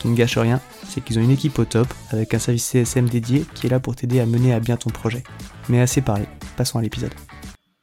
Qui 0.00 0.08
ne 0.08 0.16
gâche 0.16 0.38
rien, 0.38 0.62
c'est 0.88 1.02
qu'ils 1.02 1.18
ont 1.18 1.22
une 1.22 1.30
équipe 1.30 1.58
au 1.58 1.66
top 1.66 1.86
avec 2.08 2.32
un 2.32 2.38
service 2.38 2.64
CSM 2.64 3.06
dédié 3.06 3.44
qui 3.54 3.66
est 3.66 3.70
là 3.70 3.80
pour 3.80 3.94
t'aider 3.94 4.18
à 4.18 4.24
mener 4.24 4.54
à 4.54 4.58
bien 4.58 4.78
ton 4.78 4.88
projet. 4.88 5.22
Mais 5.68 5.78
assez 5.78 6.00
parlé, 6.00 6.24
passons 6.56 6.78
à 6.78 6.82
l'épisode. 6.82 7.12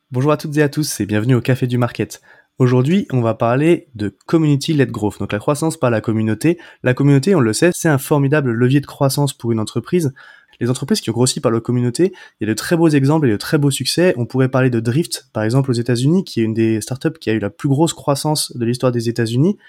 Bonjour 0.09 0.31
à 0.31 0.37
toutes 0.37 0.57
et 0.57 0.63
à 0.63 0.69
tous 0.69 0.99
et 0.99 1.05
bienvenue 1.05 1.35
au 1.35 1.41
Café 1.41 1.67
du 1.67 1.77
Market. 1.77 2.21
Aujourd'hui, 2.57 3.05
on 3.11 3.21
va 3.21 3.35
parler 3.35 3.89
de 3.93 4.17
community-led 4.25 4.89
growth, 4.89 5.19
donc 5.19 5.31
la 5.31 5.37
croissance 5.37 5.77
par 5.77 5.91
la 5.91 6.01
communauté. 6.01 6.57
La 6.81 6.95
communauté, 6.95 7.35
on 7.35 7.39
le 7.39 7.53
sait, 7.53 7.69
c'est 7.75 7.87
un 7.87 7.99
formidable 7.99 8.51
levier 8.51 8.81
de 8.81 8.87
croissance 8.87 9.31
pour 9.31 9.51
une 9.51 9.59
entreprise. 9.59 10.11
Les 10.59 10.71
entreprises 10.71 11.01
qui 11.01 11.11
ont 11.11 11.13
grossi 11.13 11.39
par 11.39 11.51
la 11.51 11.59
communauté, 11.59 12.13
il 12.41 12.47
y 12.47 12.49
a 12.49 12.51
de 12.51 12.57
très 12.57 12.75
beaux 12.75 12.89
exemples 12.89 13.27
et 13.27 13.31
de 13.31 13.37
très 13.37 13.59
beaux 13.59 13.69
succès. 13.69 14.15
On 14.17 14.25
pourrait 14.25 14.49
parler 14.49 14.71
de 14.71 14.79
Drift, 14.79 15.29
par 15.33 15.43
exemple, 15.43 15.69
aux 15.69 15.75
États-Unis, 15.75 16.23
qui 16.23 16.41
est 16.41 16.43
une 16.43 16.55
des 16.55 16.81
startups 16.81 17.19
qui 17.21 17.29
a 17.29 17.33
eu 17.33 17.39
la 17.39 17.51
plus 17.51 17.69
grosse 17.69 17.93
croissance 17.93 18.57
de 18.57 18.65
l'histoire 18.65 18.91
des 18.91 19.07
États-Unis 19.07 19.59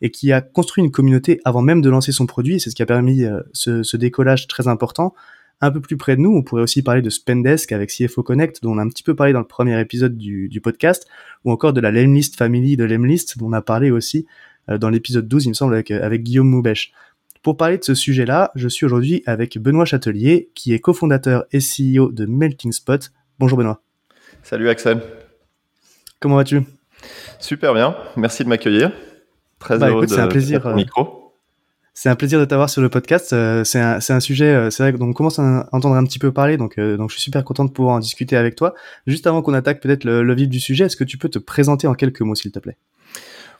et 0.00 0.10
qui 0.10 0.32
a 0.32 0.40
construit 0.40 0.84
une 0.84 0.90
communauté 0.90 1.40
avant 1.44 1.62
même 1.62 1.80
de 1.80 1.90
lancer 1.90 2.12
son 2.12 2.26
produit. 2.26 2.60
C'est 2.60 2.70
ce 2.70 2.74
qui 2.74 2.82
a 2.82 2.86
permis 2.86 3.24
euh, 3.24 3.40
ce, 3.52 3.82
ce 3.82 3.96
décollage 3.96 4.46
très 4.46 4.68
important 4.68 5.14
un 5.60 5.70
peu 5.70 5.80
plus 5.80 5.96
près 5.96 6.16
de 6.16 6.20
nous, 6.20 6.34
on 6.34 6.42
pourrait 6.42 6.62
aussi 6.62 6.82
parler 6.82 7.02
de 7.02 7.10
Spendesk 7.10 7.72
avec 7.72 7.90
CFO 7.90 8.22
Connect, 8.22 8.62
dont 8.62 8.72
on 8.72 8.78
a 8.78 8.82
un 8.82 8.88
petit 8.88 9.02
peu 9.02 9.14
parlé 9.14 9.32
dans 9.32 9.40
le 9.40 9.46
premier 9.46 9.78
épisode 9.80 10.16
du, 10.16 10.60
podcast, 10.62 11.06
ou 11.44 11.50
encore 11.50 11.72
de 11.72 11.80
la 11.80 11.90
Lemlist 11.90 12.36
Family 12.36 12.76
de 12.76 12.84
Lemlist, 12.84 13.38
dont 13.38 13.46
on 13.46 13.52
a 13.52 13.62
parlé 13.62 13.90
aussi 13.90 14.26
euh, 14.70 14.78
dans 14.78 14.90
l'épisode 14.90 15.26
12, 15.26 15.46
il 15.46 15.48
me 15.50 15.54
semble, 15.54 15.74
avec, 15.74 15.90
avec 15.90 16.22
Guillaume 16.22 16.48
Moubèche. 16.48 16.92
Pour 17.42 17.56
parler 17.56 17.78
de 17.78 17.84
ce 17.84 17.94
sujet-là, 17.94 18.50
je 18.54 18.68
suis 18.68 18.84
aujourd'hui 18.84 19.22
avec 19.26 19.58
Benoît 19.58 19.84
Châtelier, 19.84 20.50
qui 20.54 20.74
est 20.74 20.80
cofondateur 20.80 21.44
et 21.52 21.58
CEO 21.58 22.10
de 22.12 22.26
Melting 22.26 22.72
Spot. 22.72 23.10
Bonjour 23.38 23.58
Benoît. 23.58 23.82
Salut 24.42 24.68
Axel. 24.68 25.00
Comment 26.20 26.36
vas-tu? 26.36 26.62
Super 27.38 27.74
bien, 27.74 27.96
merci 28.16 28.42
de 28.44 28.48
m'accueillir. 28.48 28.92
Très 29.58 29.78
bah, 29.78 29.88
heureux 29.88 30.06
de, 30.06 30.14
un 30.14 30.28
plaisir, 30.28 30.66
euh, 30.66 30.74
micro. 30.74 31.34
C'est 31.94 32.08
un 32.08 32.14
plaisir 32.14 32.38
de 32.38 32.44
t'avoir 32.44 32.70
sur 32.70 32.80
le 32.80 32.88
podcast. 32.88 33.32
Euh, 33.32 33.64
c'est 33.64 33.80
un, 33.80 33.98
un, 34.08 34.20
sujet, 34.20 34.46
euh, 34.46 34.70
c'est 34.70 34.84
vrai 34.84 34.92
dont 34.92 35.08
on 35.08 35.12
commence 35.12 35.40
à 35.40 35.68
entendre 35.72 35.96
un 35.96 36.04
petit 36.04 36.20
peu 36.20 36.32
parler, 36.32 36.56
donc, 36.56 36.78
donc 36.78 37.10
je 37.10 37.14
suis 37.14 37.22
super 37.22 37.42
content 37.44 37.64
de 37.64 37.70
pouvoir 37.70 37.96
en 37.96 37.98
discuter 37.98 38.36
avec 38.36 38.54
toi. 38.54 38.74
Juste 39.06 39.26
avant 39.26 39.42
qu'on 39.42 39.54
attaque 39.54 39.80
peut-être 39.80 40.04
le, 40.04 40.34
vif 40.34 40.48
du 40.48 40.60
sujet, 40.60 40.84
est-ce 40.84 40.96
que 40.96 41.04
tu 41.04 41.18
peux 41.18 41.28
te 41.28 41.38
présenter 41.38 41.86
en 41.88 41.94
quelques 41.94 42.20
mots, 42.20 42.36
s'il 42.36 42.52
te 42.52 42.60
plaît? 42.60 42.76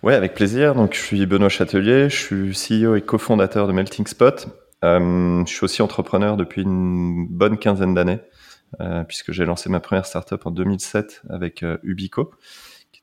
Ouais, 0.04 0.14
avec 0.14 0.34
plaisir. 0.34 0.76
Donc, 0.76 0.94
je 0.94 1.00
suis 1.00 1.26
Benoît 1.26 1.48
Châtelier, 1.48 2.08
je 2.08 2.16
suis 2.16 2.82
CEO 2.84 2.94
et 2.94 3.02
cofondateur 3.02 3.66
de 3.66 3.72
Melting 3.72 4.06
Spot. 4.06 4.46
je 4.82 5.42
suis 5.46 5.64
aussi 5.64 5.82
entrepreneur 5.82 6.36
depuis 6.36 6.62
une 6.62 7.26
bonne 7.28 7.58
quinzaine 7.58 7.94
d'années, 7.94 8.20
puisque 9.08 9.32
j'ai 9.32 9.44
lancé 9.44 9.68
ma 9.68 9.80
première 9.80 10.06
startup 10.06 10.46
en 10.46 10.52
2007 10.52 11.22
avec 11.28 11.64
Ubico. 11.82 12.30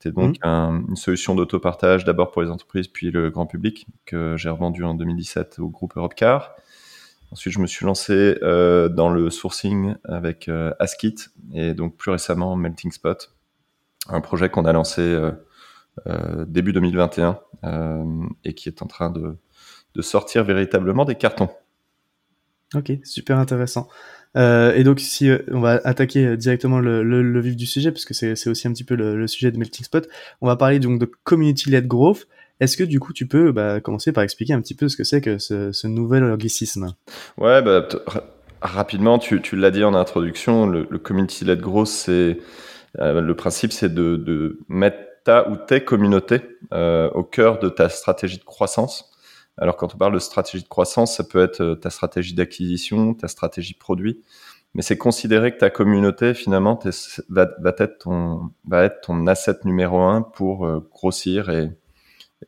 C'est 0.05 0.11
donc 0.11 0.37
mmh. 0.45 0.85
une 0.89 0.95
solution 0.95 1.33
d'autopartage 1.33 2.05
d'abord 2.05 2.29
pour 2.29 2.43
les 2.43 2.51
entreprises, 2.51 2.87
puis 2.87 3.09
le 3.09 3.31
grand 3.31 3.47
public, 3.47 3.87
que 4.05 4.37
j'ai 4.37 4.49
revendu 4.49 4.83
en 4.83 4.93
2017 4.93 5.57
au 5.57 5.69
groupe 5.69 5.97
Europcar. 5.97 6.55
Ensuite, 7.31 7.53
je 7.53 7.59
me 7.59 7.65
suis 7.65 7.87
lancé 7.87 8.37
euh, 8.43 8.87
dans 8.87 9.09
le 9.09 9.31
sourcing 9.31 9.95
avec 10.03 10.47
euh, 10.47 10.75
Askit 10.77 11.31
et 11.53 11.73
donc 11.73 11.97
plus 11.97 12.11
récemment 12.11 12.55
Melting 12.55 12.91
Spot, 12.91 13.33
un 14.07 14.21
projet 14.21 14.47
qu'on 14.49 14.65
a 14.65 14.73
lancé 14.73 15.01
euh, 15.01 16.45
début 16.45 16.71
2021 16.71 17.39
et 18.43 18.53
qui 18.53 18.69
est 18.69 18.83
en 18.83 18.85
train 18.85 19.09
de, 19.09 19.37
de 19.95 20.01
sortir 20.03 20.43
véritablement 20.43 21.05
des 21.05 21.15
cartons. 21.15 21.49
Ok, 22.75 22.91
super 23.03 23.39
intéressant. 23.39 23.87
Euh, 24.35 24.73
et 24.75 24.83
donc, 24.83 24.99
si 24.99 25.29
euh, 25.29 25.39
on 25.51 25.59
va 25.59 25.81
attaquer 25.83 26.25
euh, 26.25 26.37
directement 26.37 26.79
le, 26.79 27.39
vif 27.39 27.55
du 27.55 27.65
sujet, 27.65 27.91
parce 27.91 28.05
que 28.05 28.13
c'est 28.13 28.49
aussi 28.49 28.67
un 28.67 28.71
petit 28.71 28.83
peu 28.83 28.95
le, 28.95 29.27
sujet 29.27 29.51
de 29.51 29.57
Melting 29.57 29.85
Spot, 29.85 30.07
on 30.41 30.47
va 30.47 30.55
parler 30.55 30.79
donc 30.79 30.99
de 30.99 31.09
community-led 31.23 31.87
growth. 31.87 32.27
Est-ce 32.59 32.77
que 32.77 32.83
du 32.83 32.99
coup, 32.99 33.13
tu 33.13 33.27
peux 33.27 33.51
bah, 33.51 33.81
commencer 33.81 34.11
par 34.11 34.23
expliquer 34.23 34.53
un 34.53 34.61
petit 34.61 34.75
peu 34.75 34.87
ce 34.87 34.95
que 34.95 35.03
c'est 35.03 35.21
que 35.21 35.37
ce, 35.37 35.87
nouvel 35.87 36.23
anglicisme? 36.23 36.93
Ouais, 37.37 37.61
bah, 37.61 37.87
rapidement, 38.61 39.19
tu, 39.19 39.41
l'as 39.55 39.71
dit 39.71 39.83
en 39.83 39.93
introduction, 39.93 40.65
le, 40.65 40.87
le 40.89 40.99
community-led 40.99 41.59
growth, 41.59 41.87
c'est 41.87 42.37
le 42.97 43.33
principe, 43.33 43.73
c'est 43.73 43.93
de, 43.93 44.15
de, 44.15 44.59
mettre 44.69 44.97
ta 45.25 45.49
ou 45.49 45.57
tes 45.57 45.83
communautés 45.83 46.41
au 46.71 47.23
cœur 47.23 47.59
de 47.59 47.67
ta 47.67 47.89
stratégie 47.89 48.37
de 48.37 48.43
croissance. 48.45 49.11
Alors 49.57 49.77
quand 49.77 49.95
on 49.95 49.97
parle 49.97 50.13
de 50.13 50.19
stratégie 50.19 50.63
de 50.63 50.69
croissance, 50.69 51.15
ça 51.15 51.23
peut 51.23 51.41
être 51.41 51.61
euh, 51.61 51.75
ta 51.75 51.89
stratégie 51.89 52.33
d'acquisition, 52.33 53.13
ta 53.13 53.27
stratégie 53.27 53.73
produit, 53.73 54.21
mais 54.73 54.81
c'est 54.81 54.97
considérer 54.97 55.53
que 55.53 55.59
ta 55.59 55.69
communauté 55.69 56.33
finalement 56.33 56.77
va, 57.29 57.47
être 57.79 57.99
ton, 57.99 59.27
asset 59.27 59.59
numéro 59.63 59.99
un 60.01 60.21
pour 60.21 60.65
euh, 60.65 60.85
grossir 60.91 61.49
et, 61.49 61.71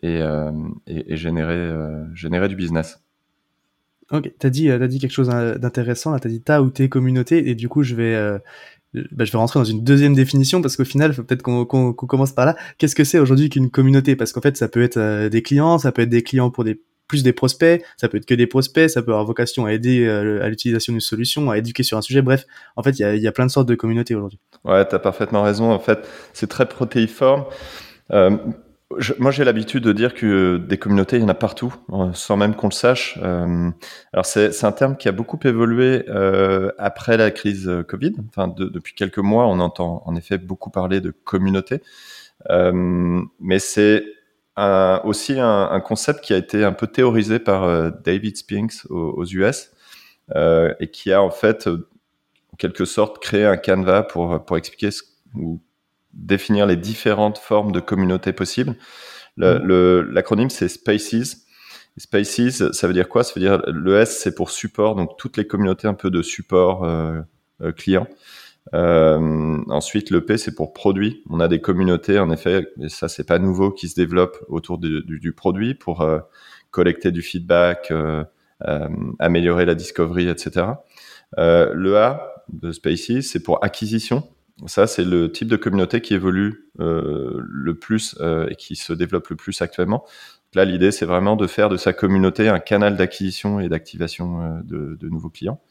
euh, 0.03 0.51
générer, 0.85 2.47
du 2.49 2.55
business. 2.57 3.01
Ok, 4.11 4.31
tu 4.39 4.47
as 4.47 4.49
dit, 4.49 4.69
as 4.69 4.87
dit 4.87 4.99
quelque 4.99 5.11
chose 5.11 5.29
d'intéressant, 5.29 6.17
tu 6.19 6.27
as 6.27 6.31
dit 6.31 6.41
ta 6.41 6.61
ou 6.61 6.69
tes 6.69 6.89
communautés, 6.89 7.49
et 7.49 7.55
du 7.55 7.69
coup 7.69 7.83
je 7.83 7.95
vais, 7.95 8.39
bah, 9.11 9.23
je 9.23 9.31
vais 9.31 9.37
rentrer 9.37 9.59
dans 9.59 9.65
une 9.65 9.83
deuxième 9.83 10.13
définition 10.13 10.61
parce 10.61 10.75
qu'au 10.75 10.85
final, 10.85 11.13
faut 11.13 11.23
peut-être 11.23 11.41
qu'on 11.41 11.65
commence 11.93 12.31
par 12.33 12.45
là. 12.45 12.55
Qu'est-ce 12.77 12.95
que 12.95 13.03
c'est 13.03 13.19
aujourd'hui 13.19 13.49
qu'une 13.49 13.69
communauté? 13.69 14.15
Parce 14.15 14.31
qu'en 14.31 14.41
fait, 14.41 14.55
ça 14.55 14.69
peut 14.69 14.81
être 14.81 15.27
des 15.27 15.41
clients, 15.41 15.77
ça 15.77 15.91
peut 15.91 16.03
être 16.03 16.09
des 16.09 16.23
clients 16.23 16.51
pour 16.51 16.63
des 16.63 16.81
plus 17.07 17.23
des 17.23 17.33
prospects, 17.33 17.83
ça 17.97 18.07
peut 18.07 18.17
être 18.17 18.25
que 18.25 18.35
des 18.35 18.47
prospects, 18.47 18.89
ça 18.89 19.01
peut 19.01 19.11
avoir 19.11 19.25
vocation 19.25 19.65
à 19.65 19.73
aider 19.73 20.05
euh, 20.05 20.43
à 20.43 20.49
l'utilisation 20.49 20.93
d'une 20.93 21.01
solution, 21.01 21.49
à 21.49 21.57
éduquer 21.57 21.83
sur 21.83 21.97
un 21.97 22.01
sujet. 22.01 22.21
Bref, 22.21 22.45
en 22.75 22.83
fait, 22.83 22.99
il 22.99 23.21
y 23.21 23.27
a, 23.27 23.31
plein 23.31 23.45
de 23.45 23.51
sortes 23.51 23.67
de 23.67 23.75
communautés 23.75 24.15
aujourd'hui. 24.15 24.39
Ouais, 24.65 24.87
tu 24.87 24.95
as 24.95 24.99
parfaitement 24.99 25.43
raison. 25.43 25.71
En 25.71 25.79
fait, 25.79 26.07
c'est 26.33 26.47
très 26.47 26.67
protéiforme. 26.67 27.45
Euh, 28.11 28.37
moi, 29.19 29.31
j'ai 29.31 29.43
l'habitude 29.43 29.83
de 29.83 29.91
dire 29.91 30.13
que 30.13 30.57
des 30.57 30.77
communautés, 30.77 31.17
il 31.17 31.21
y 31.21 31.25
en 31.25 31.29
a 31.29 31.33
partout, 31.33 31.75
euh, 31.91 32.11
sans 32.13 32.37
même 32.37 32.55
qu'on 32.55 32.67
le 32.67 32.73
sache. 32.73 33.17
Alors, 33.17 34.25
c'est 34.25 34.63
un 34.63 34.71
terme 34.71 34.95
qui 34.95 35.09
a 35.09 35.11
beaucoup 35.11 35.39
évolué 35.43 36.05
après 36.77 37.17
la 37.17 37.31
crise 37.31 37.69
Covid. 37.87 38.15
Enfin, 38.29 38.47
de, 38.47 38.65
depuis 38.65 38.93
quelques 38.93 39.17
mois, 39.17 39.45
on 39.47 39.59
entend 39.59 40.03
en 40.05 40.15
effet 40.15 40.37
beaucoup 40.37 40.69
parler 40.69 41.01
de 41.01 41.11
communauté. 41.11 41.81
mais 42.49 43.59
c'est 43.59 44.05
aussi 44.57 45.39
un, 45.39 45.79
concept 45.79 46.23
qui 46.23 46.33
a 46.33 46.37
été 46.37 46.63
un 46.63 46.73
peu 46.73 46.87
théorisé 46.87 47.39
par 47.39 47.63
euh, 47.63 47.91
David 48.03 48.37
Spinks 48.37 48.85
aux, 48.89 49.25
US 49.25 49.71
euh, 50.35 50.73
et 50.79 50.89
qui 50.89 51.13
a 51.13 51.21
en 51.21 51.29
fait, 51.29 51.67
euh, 51.67 51.87
en 52.53 52.57
quelque 52.57 52.85
sorte, 52.85 53.19
créé 53.19 53.45
un 53.45 53.57
canevas 53.57 54.03
pour, 54.03 54.43
pour 54.45 54.57
expliquer 54.57 54.89
ou 55.35 55.61
définir 56.13 56.65
les 56.65 56.75
différentes 56.75 57.37
formes 57.37 57.71
de 57.71 57.79
communautés 57.79 58.33
possibles. 58.33 58.75
Mm. 59.37 60.11
L'acronyme, 60.11 60.49
c'est 60.49 60.67
SPACES. 60.67 61.43
Spaces, 61.99 62.71
ça 62.73 62.87
veut 62.87 62.93
dire 62.93 63.09
quoi? 63.09 63.23
Ça 63.23 63.33
veut 63.35 63.41
dire 63.41 63.59
le 63.67 63.99
S, 63.99 64.19
c'est 64.19 64.35
pour 64.35 64.51
support, 64.51 64.95
donc 64.95 65.17
toutes 65.17 65.35
les 65.35 65.47
communautés 65.47 65.87
un 65.87 65.95
peu 65.95 66.11
de 66.11 66.21
support 66.21 66.87
client. 67.75 68.07
Euh, 68.73 69.59
ensuite, 69.67 70.09
le 70.09 70.25
P, 70.25 70.37
c'est 70.37 70.55
pour 70.55 70.73
produit. 70.73 71.23
On 71.29 71.39
a 71.39 71.47
des 71.47 71.61
communautés, 71.61 72.19
en 72.19 72.31
effet, 72.31 72.67
et 72.81 72.89
ça, 72.89 73.07
c'est 73.07 73.25
pas 73.25 73.39
nouveau, 73.39 73.71
qui 73.71 73.87
se 73.87 73.95
développent 73.95 74.43
autour 74.47 74.77
du, 74.77 75.01
du, 75.03 75.33
produit 75.33 75.73
pour 75.73 76.01
euh, 76.01 76.19
collecter 76.71 77.11
du 77.11 77.21
feedback, 77.21 77.91
euh, 77.91 78.23
améliorer 79.19 79.65
la 79.65 79.75
discovery, 79.75 80.29
etc. 80.29 80.65
le 81.37 81.97
A 81.97 82.43
de 82.51 82.71
Spaces, 82.71 83.21
c'est 83.21 83.43
pour 83.43 83.63
acquisition. 83.63 84.23
Ça, 84.65 84.87
c'est 84.87 85.03
le 85.03 85.31
type 85.31 85.47
de 85.47 85.57
communauté 85.57 86.01
qui 86.01 86.15
évolue 86.15 86.71
le 86.79 87.73
plus 87.75 88.17
et 88.49 88.55
qui 88.55 88.75
se 88.75 88.93
développe 88.93 89.27
le 89.27 89.35
plus 89.35 89.61
actuellement. 89.61 90.05
Là, 90.55 90.65
l'idée, 90.65 90.91
c'est 90.91 91.05
vraiment 91.05 91.35
de 91.35 91.45
faire 91.45 91.69
de 91.69 91.77
sa 91.77 91.93
communauté 91.93 92.47
un 92.49 92.59
canal 92.59 92.97
d'acquisition 92.97 93.59
et 93.59 93.69
d'activation 93.69 94.61
de, 94.63 94.97
nouveaux 95.03 95.29
clients, 95.29 95.61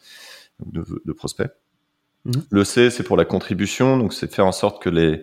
de 0.61 1.13
prospects. 1.13 1.51
Mhm. 2.27 2.43
Le 2.51 2.65
C, 2.65 2.91
c'est 2.91 3.03
pour 3.05 3.17
la 3.17 3.25
contribution, 3.25 3.97
donc 3.97 4.13
c'est 4.13 4.33
faire 4.33 4.47
en 4.47 4.53
sorte 4.53 4.83
que 4.83 4.91
les, 4.91 5.23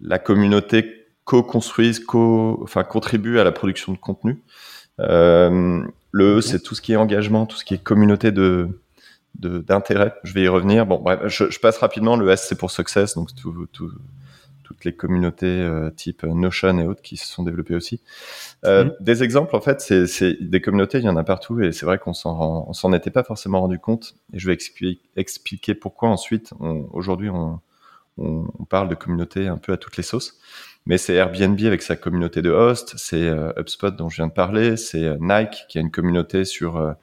la 0.00 0.18
communauté 0.18 1.06
co-construise, 1.24 1.98
co, 1.98 2.60
enfin 2.62 2.84
contribue 2.84 3.38
à 3.38 3.44
la 3.44 3.52
production 3.52 3.92
de 3.92 3.98
contenu. 3.98 4.42
Euh, 5.00 5.82
le 6.12 6.38
E, 6.38 6.40
c'est 6.40 6.62
tout 6.62 6.74
ce 6.74 6.80
qui 6.80 6.92
est 6.92 6.96
engagement, 6.96 7.46
tout 7.46 7.56
ce 7.56 7.64
qui 7.64 7.74
est 7.74 7.82
communauté 7.82 8.32
de 8.32 8.68
d'intérêt. 9.38 10.14
Je 10.24 10.32
vais 10.32 10.44
y 10.44 10.48
revenir. 10.48 10.86
Bon, 10.86 10.98
bref, 10.98 11.20
je, 11.26 11.50
je, 11.50 11.60
passe 11.60 11.76
rapidement. 11.76 12.16
Le 12.16 12.30
S, 12.30 12.46
c'est 12.48 12.56
pour 12.56 12.70
success, 12.70 13.14
donc 13.14 13.34
tout, 13.34 13.66
tout, 13.70 13.92
toutes 14.66 14.84
les 14.84 14.96
communautés 14.96 15.46
euh, 15.46 15.90
type 15.90 16.24
Notion 16.24 16.76
et 16.80 16.86
autres 16.86 17.00
qui 17.00 17.16
se 17.16 17.28
sont 17.28 17.44
développées 17.44 17.76
aussi. 17.76 18.00
Euh, 18.64 18.86
mhm. 18.86 18.92
Des 18.98 19.22
exemples, 19.22 19.54
en 19.54 19.60
fait, 19.60 19.80
c'est 19.80 20.42
des 20.42 20.60
communautés, 20.60 20.98
il 20.98 21.04
y 21.04 21.08
en 21.08 21.16
a 21.16 21.22
partout, 21.22 21.60
et 21.60 21.70
c'est 21.70 21.86
vrai 21.86 21.98
qu'on 21.98 22.14
s'en 22.14 22.72
s'en 22.72 22.92
était 22.92 23.12
pas 23.12 23.22
forcément 23.22 23.60
rendu 23.60 23.78
compte. 23.78 24.16
Et 24.32 24.40
je 24.40 24.46
vais 24.48 24.58
expliquer 25.16 25.74
pourquoi 25.76 26.08
ensuite, 26.08 26.52
aujourd'hui, 26.92 27.30
on, 27.30 27.60
on, 28.18 28.64
parle 28.68 28.88
de 28.88 28.96
communautés 28.96 29.46
un 29.46 29.56
peu 29.56 29.72
à 29.72 29.76
toutes 29.76 29.96
les 29.96 30.02
sauces. 30.02 30.36
Mais 30.84 30.98
c'est 30.98 31.14
Airbnb 31.14 31.60
avec 31.64 31.82
sa 31.82 31.94
communauté 31.94 32.42
de 32.42 32.50
hosts, 32.50 32.94
c'est 32.96 33.22
euh, 33.22 33.52
HubSpot 33.56 33.90
dont 33.90 34.08
je 34.08 34.16
viens 34.16 34.26
de 34.26 34.32
parler, 34.32 34.76
c'est 34.76 35.16
Nike 35.20 35.66
qui 35.68 35.78
a 35.78 35.80
une 35.80 35.92
communauté 35.92 36.44
sur 36.44 36.96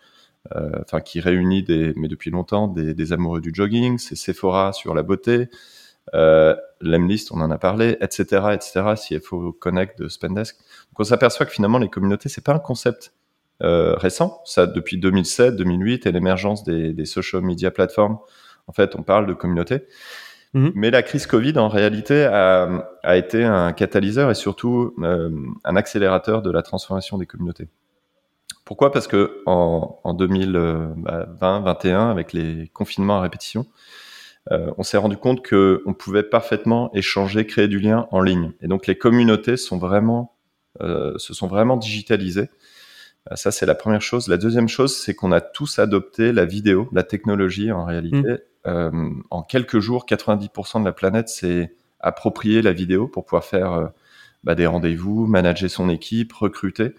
enfin 0.81 0.99
qui 0.99 1.21
réunit 1.21 1.63
des, 1.63 1.93
mais 1.95 2.09
depuis 2.09 2.29
longtemps 2.29 2.67
des, 2.67 2.93
des 2.93 3.13
amoureux 3.13 3.39
du 3.39 3.51
jogging, 3.53 3.97
c'est 3.97 4.15
Sephora 4.15 4.73
sur 4.73 4.93
la 4.93 5.01
beauté, 5.01 5.47
euh, 6.13 6.55
Lemlist, 6.81 7.31
on 7.31 7.41
en 7.41 7.49
a 7.49 7.57
parlé, 7.57 7.97
etc., 8.01 8.41
etc., 8.53 8.93
CFO 8.95 9.53
Connect 9.53 9.99
de 9.99 10.07
Spendesk. 10.07 10.57
Donc 10.57 10.99
on 10.99 11.03
s'aperçoit 11.03 11.45
que 11.45 11.51
finalement 11.51 11.77
les 11.77 11.89
communautés, 11.89 12.29
c'est 12.29 12.43
pas 12.43 12.53
un 12.53 12.59
concept 12.59 13.13
euh, 13.61 13.95
récent, 13.95 14.41
ça 14.45 14.67
depuis 14.67 14.97
2007, 14.97 15.55
2008 15.55 16.05
et 16.05 16.11
l'émergence 16.11 16.63
des, 16.63 16.91
des, 16.91 17.05
social 17.05 17.41
media 17.41 17.71
platforms. 17.71 18.17
En 18.67 18.73
fait, 18.73 18.95
on 18.95 19.03
parle 19.03 19.25
de 19.25 19.33
communauté. 19.33 19.83
Mhm. 20.53 20.71
Mais 20.75 20.91
la 20.91 21.01
crise 21.01 21.25
Covid, 21.27 21.57
en 21.57 21.67
réalité, 21.67 22.25
a, 22.25 22.89
a 23.03 23.15
été 23.15 23.43
un 23.43 23.71
catalyseur 23.73 24.29
et 24.29 24.35
surtout 24.35 24.93
euh, 24.99 25.29
un 25.63 25.75
accélérateur 25.75 26.41
de 26.41 26.51
la 26.51 26.61
transformation 26.61 27.17
des 27.17 27.25
communautés. 27.25 27.69
Pourquoi? 28.65 28.91
Parce 28.91 29.07
que 29.07 29.41
en, 29.45 29.99
en 30.03 30.13
2020, 30.13 30.95
2021, 31.39 32.09
avec 32.09 32.33
les 32.33 32.69
confinements 32.73 33.17
à 33.17 33.21
répétition, 33.21 33.65
euh, 34.51 34.71
on 34.77 34.83
s'est 34.83 34.97
rendu 34.97 35.17
compte 35.17 35.41
que 35.41 35.81
on 35.85 35.93
pouvait 35.93 36.23
parfaitement 36.23 36.91
échanger, 36.93 37.45
créer 37.45 37.67
du 37.67 37.79
lien 37.79 38.07
en 38.11 38.21
ligne. 38.21 38.51
Et 38.61 38.67
donc 38.67 38.87
les 38.87 38.97
communautés 38.97 39.57
sont 39.57 39.77
vraiment, 39.77 40.35
euh, 40.81 41.17
se 41.17 41.33
sont 41.33 41.47
vraiment 41.47 41.77
digitalisées. 41.77 42.49
Euh, 43.31 43.35
ça, 43.35 43.51
c'est 43.51 43.65
la 43.65 43.75
première 43.75 44.01
chose. 44.01 44.27
La 44.27 44.37
deuxième 44.37 44.67
chose, 44.67 44.95
c'est 44.95 45.13
qu'on 45.13 45.31
a 45.31 45.41
tous 45.41 45.79
adopté 45.79 46.31
la 46.31 46.45
vidéo, 46.45 46.89
la 46.91 47.03
technologie 47.03 47.71
en 47.71 47.85
réalité. 47.85 48.17
Mm. 48.21 48.37
Euh, 48.65 49.09
en 49.29 49.43
quelques 49.43 49.79
jours, 49.79 50.05
90% 50.05 50.81
de 50.81 50.85
la 50.85 50.91
planète 50.91 51.29
s'est 51.29 51.75
approprié 51.99 52.61
la 52.61 52.73
vidéo 52.73 53.07
pour 53.07 53.25
pouvoir 53.25 53.45
faire 53.45 53.71
euh, 53.73 53.87
bah, 54.43 54.55
des 54.55 54.65
rendez-vous, 54.65 55.25
manager 55.25 55.69
son 55.69 55.89
équipe, 55.89 56.33
recruter. 56.33 56.95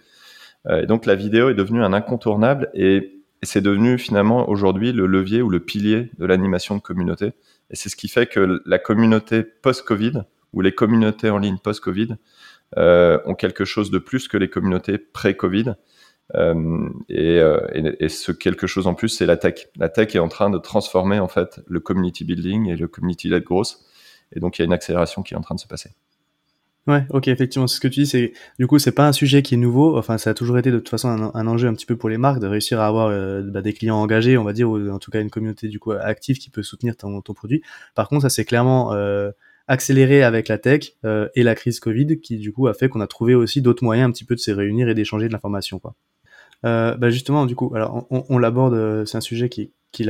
et 0.67 0.87
donc 0.87 1.05
la 1.05 1.13
vidéo 1.13 1.49
est 1.49 1.53
devenue 1.53 1.83
un 1.83 1.93
incontournable 1.93 2.71
et 2.73 3.14
et 3.45 3.47
c'est 3.47 3.61
devenu 3.61 3.99
finalement 3.99 4.49
aujourd'hui 4.49 4.91
le 4.91 5.05
levier 5.05 5.43
ou 5.43 5.51
le 5.51 5.59
pilier 5.59 6.09
de 6.17 6.25
l'animation 6.25 6.75
de 6.77 6.81
communauté. 6.81 7.33
Et 7.69 7.75
c'est 7.75 7.89
ce 7.89 7.95
qui 7.95 8.07
fait 8.07 8.25
que 8.25 8.59
la 8.65 8.79
communauté 8.79 9.43
post-Covid 9.43 10.23
ou 10.51 10.61
les 10.61 10.73
communautés 10.73 11.29
en 11.29 11.37
ligne 11.37 11.59
post-Covid 11.59 12.15
euh, 12.79 13.19
ont 13.25 13.35
quelque 13.35 13.63
chose 13.63 13.91
de 13.91 13.99
plus 13.99 14.27
que 14.27 14.37
les 14.37 14.49
communautés 14.49 14.97
pré-Covid. 14.97 15.75
Euh, 16.33 16.89
et, 17.07 17.39
euh, 17.39 17.59
et, 17.71 18.05
et, 18.05 18.09
ce 18.09 18.31
quelque 18.31 18.65
chose 18.65 18.87
en 18.87 18.95
plus, 18.95 19.09
c'est 19.09 19.27
la 19.27 19.37
tech. 19.37 19.67
La 19.75 19.89
tech 19.89 20.15
est 20.15 20.19
en 20.19 20.27
train 20.27 20.49
de 20.49 20.57
transformer 20.57 21.19
en 21.19 21.27
fait 21.27 21.61
le 21.67 21.79
community 21.79 22.25
building 22.25 22.69
et 22.69 22.75
le 22.75 22.87
community 22.87 23.29
led 23.29 23.43
growth. 23.43 23.77
Et 24.35 24.39
donc 24.39 24.57
il 24.57 24.63
y 24.63 24.63
a 24.63 24.65
une 24.65 24.73
accélération 24.73 25.21
qui 25.21 25.35
est 25.35 25.37
en 25.37 25.41
train 25.41 25.53
de 25.53 25.59
se 25.59 25.67
passer. 25.67 25.91
Ouais, 26.87 27.03
ok, 27.09 27.27
effectivement, 27.29 27.65
ce 27.65 27.79
que 27.79 27.87
tu 27.87 28.01
dis, 28.01 28.05
c'est 28.05 28.33
du 28.59 28.67
coup, 28.67 28.77
c'est 28.77 28.91
pas 28.91 29.07
un 29.07 29.11
sujet 29.11 29.41
qui 29.41 29.55
est 29.55 29.57
nouveau. 29.57 29.97
Enfin, 29.97 30.19
ça 30.19 30.29
a 30.29 30.33
toujours 30.35 30.59
été 30.59 30.69
de 30.69 30.77
toute 30.77 30.89
façon 30.89 31.09
un, 31.33 31.47
enjeu 31.47 31.67
un 31.67 31.73
petit 31.73 31.87
peu 31.87 31.97
pour 31.97 32.09
les 32.09 32.19
marques 32.19 32.39
de 32.39 32.45
réussir 32.45 32.79
à 32.79 32.85
avoir 32.85 33.07
euh, 33.07 33.41
bah, 33.41 33.63
des 33.63 33.73
clients 33.73 33.95
engagés, 33.95 34.37
on 34.37 34.43
va 34.43 34.53
dire, 34.53 34.69
ou 34.69 34.89
en 34.89 34.99
tout 34.99 35.09
cas 35.09 35.19
une 35.19 35.31
communauté 35.31 35.67
du 35.67 35.79
coup 35.79 35.93
active 35.93 36.37
qui 36.37 36.51
peut 36.51 36.61
soutenir 36.61 36.95
ton, 36.95 37.21
ton 37.21 37.33
produit. 37.33 37.63
Par 37.95 38.07
contre, 38.07 38.21
ça 38.21 38.29
s'est 38.29 38.45
clairement 38.45 38.93
euh, 38.93 39.31
accéléré 39.67 40.21
avec 40.21 40.47
la 40.47 40.59
tech 40.59 40.93
euh, 41.05 41.27
et 41.33 41.41
la 41.41 41.55
crise 41.55 41.79
Covid, 41.79 42.19
qui 42.21 42.37
du 42.37 42.53
coup 42.53 42.67
a 42.67 42.75
fait 42.75 42.87
qu'on 42.87 43.01
a 43.01 43.07
trouvé 43.07 43.33
aussi 43.33 43.63
d'autres 43.63 43.83
moyens 43.83 44.07
un 44.07 44.11
petit 44.11 44.25
peu 44.25 44.35
de 44.35 44.39
se 44.39 44.51
réunir 44.51 44.87
et 44.87 44.93
d'échanger 44.93 45.27
de 45.27 45.33
l'information, 45.33 45.79
quoi. 45.79 45.95
bah 46.61 47.09
justement, 47.09 47.47
du 47.47 47.55
coup, 47.55 47.73
alors 47.73 48.05
on, 48.11 48.25
on 48.29 48.37
l'aborde, 48.37 49.05
c'est 49.07 49.17
un 49.17 49.21
sujet 49.21 49.49
qui, 49.49 49.71
qui 49.91 50.07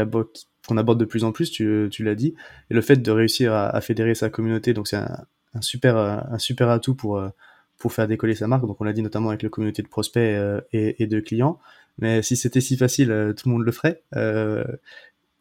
qu'on 0.68 0.78
aborde 0.78 1.00
de 1.00 1.06
plus 1.06 1.24
en 1.24 1.32
plus, 1.32 1.52
tu, 1.52 1.88
tu 1.90 2.04
l'as 2.04 2.16
dit, 2.16 2.36
et 2.70 2.74
le 2.74 2.82
fait 2.82 2.98
de 2.98 3.12
réussir 3.12 3.54
à, 3.54 3.70
à 3.70 3.80
fédérer 3.80 4.14
sa 4.14 4.30
communauté, 4.30 4.74
donc 4.74 4.88
c'est 4.90 4.98
un, 4.98 5.26
un 5.56 5.62
super, 5.62 5.98
euh, 5.98 6.18
un 6.30 6.38
super 6.38 6.70
atout 6.70 6.96
pour, 6.96 7.18
euh, 7.18 7.30
pour 7.78 7.94
faire 7.94 8.08
décoller 8.08 8.36
sa 8.36 8.48
marque. 8.48 8.66
Donc 8.66 8.80
on 8.80 8.84
l'a 8.84 8.94
dit 8.94 9.02
notamment 9.02 9.30
avec 9.30 9.42
la 9.42 9.50
communauté 9.50 9.82
de 9.82 9.88
prospects 9.88 10.22
euh, 10.22 10.62
et, 10.72 11.08
de 11.08 11.20
clients. 11.20 11.60
Mais 11.98 12.22
si 12.22 12.36
c'était 12.36 12.62
si 12.62 12.78
facile, 12.78 13.34
tout 13.38 13.48
le 13.48 13.54
monde 13.54 13.64
le 13.64 13.72
ferait. 13.72 14.04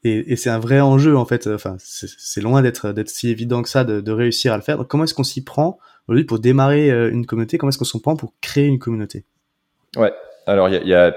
et, 0.05 0.37
c'est 0.37 0.51
un 0.51 0.61
vrai 0.61 0.81
enjeu 0.81 1.17
en 1.17 1.25
fait. 1.25 1.49
Enfin, 1.49 1.77
c'est 1.79 2.41
loin 2.41 2.63
d'être 2.63 2.93
d'être 2.93 3.09
si 3.09 3.29
évident 3.29 3.63
que 3.63 3.69
ça 3.69 3.83
de, 3.83 4.13
réussir 4.13 4.53
à 4.53 4.57
le 4.57 4.63
faire. 4.63 4.79
Donc 4.79 4.87
comment 4.87 5.03
est-ce 5.03 5.15
qu'on 5.15 5.25
s'y 5.25 5.43
prend 5.43 5.79
aujourd'hui 6.07 6.25
pour 6.25 6.39
démarrer 6.39 6.91
une 7.11 7.27
communauté? 7.27 7.59
Comment 7.59 7.71
est-ce 7.71 7.79
qu'on 7.79 7.85
s'en 7.85 7.99
prend 7.99 8.15
pour 8.15 8.35
créer 8.41 8.67
une 8.67 8.79
communauté? 8.79 9.25
Ouais. 9.97 10.13
Alors 10.47 10.69
il 10.69 10.87
y 10.87 10.95
a, 10.95 11.09
a, 11.09 11.13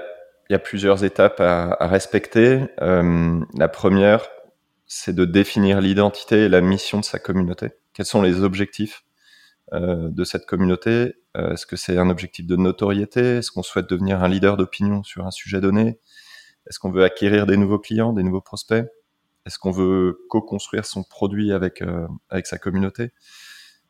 y 0.50 0.54
a, 0.54 0.58
plusieurs 0.58 1.04
étapes 1.04 1.38
à, 1.38 1.76
respecter. 1.86 2.62
La 2.80 3.68
première, 3.68 4.28
c'est 4.88 5.14
de 5.14 5.26
définir 5.26 5.80
l'identité 5.82 6.46
et 6.46 6.48
la 6.48 6.62
mission 6.62 6.98
de 6.98 7.04
sa 7.04 7.18
communauté. 7.18 7.72
Quels 7.92 8.06
sont 8.06 8.22
les 8.22 8.42
objectifs 8.42 9.04
euh, 9.74 10.08
de 10.08 10.24
cette 10.24 10.46
communauté? 10.46 11.16
Euh, 11.36 11.52
Est-ce 11.52 11.66
que 11.66 11.76
c'est 11.76 11.98
un 11.98 12.08
objectif 12.08 12.46
de 12.46 12.56
notoriété? 12.56 13.36
Est-ce 13.36 13.52
qu'on 13.52 13.62
souhaite 13.62 13.88
devenir 13.88 14.24
un 14.24 14.28
leader 14.28 14.56
d'opinion 14.56 15.02
sur 15.02 15.26
un 15.26 15.30
sujet 15.30 15.60
donné? 15.60 16.00
Est-ce 16.66 16.78
qu'on 16.78 16.90
veut 16.90 17.04
acquérir 17.04 17.46
des 17.46 17.58
nouveaux 17.58 17.78
clients, 17.78 18.14
des 18.14 18.22
nouveaux 18.22 18.40
prospects? 18.40 18.86
Est-ce 19.44 19.58
qu'on 19.58 19.70
veut 19.70 20.20
co-construire 20.30 20.86
son 20.86 21.04
produit 21.04 21.52
avec, 21.52 21.82
euh, 21.82 22.08
avec 22.30 22.46
sa 22.46 22.58
communauté? 22.58 23.10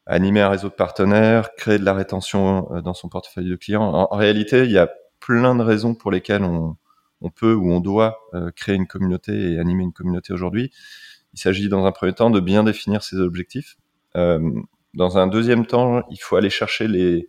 Animer 0.07 0.41
un 0.41 0.49
réseau 0.49 0.69
de 0.69 0.75
partenaires, 0.75 1.55
créer 1.55 1.79
de 1.79 1.85
la 1.85 1.95
rétention 1.95 2.69
dans 2.83 2.95
son 2.95 3.09
portefeuille 3.09 3.51
de 3.51 3.57
clients. 3.57 3.83
En, 4.11 4.17
réalité, 4.17 4.65
il 4.65 4.73
y 4.73 4.79
a 4.79 4.89
plein 5.21 5.55
de 5.55 5.63
raisons 5.63 5.95
pour 5.95 6.11
lesquelles 6.11 6.45
on, 6.45 6.77
on 7.21 7.31
peut 7.31 7.55
ou 7.55 7.71
on 7.71 7.81
doit 7.81 8.19
créer 8.57 8.77
une 8.77 8.87
communauté 8.87 9.53
et 9.53 9.59
animer 9.59 9.83
une 9.83 9.93
communauté 9.93 10.33
aujourd'hui. 10.33 10.71
Il 11.35 11.41
s'agit 11.41 11.69
dans 11.69 11.85
un 11.85 11.93
premier 11.93 12.13
temps 12.13 12.31
de 12.31 12.41
bien 12.41 12.65
définir 12.65 13.03
ses 13.03 13.17
objectifs, 13.17 13.77
euh, 14.17 14.51
dans 14.95 15.19
un 15.19 15.27
deuxième 15.27 15.67
temps, 15.67 16.03
il 16.11 16.19
faut 16.19 16.37
aller 16.37 16.51
chercher 16.51 16.89
les, 16.89 17.29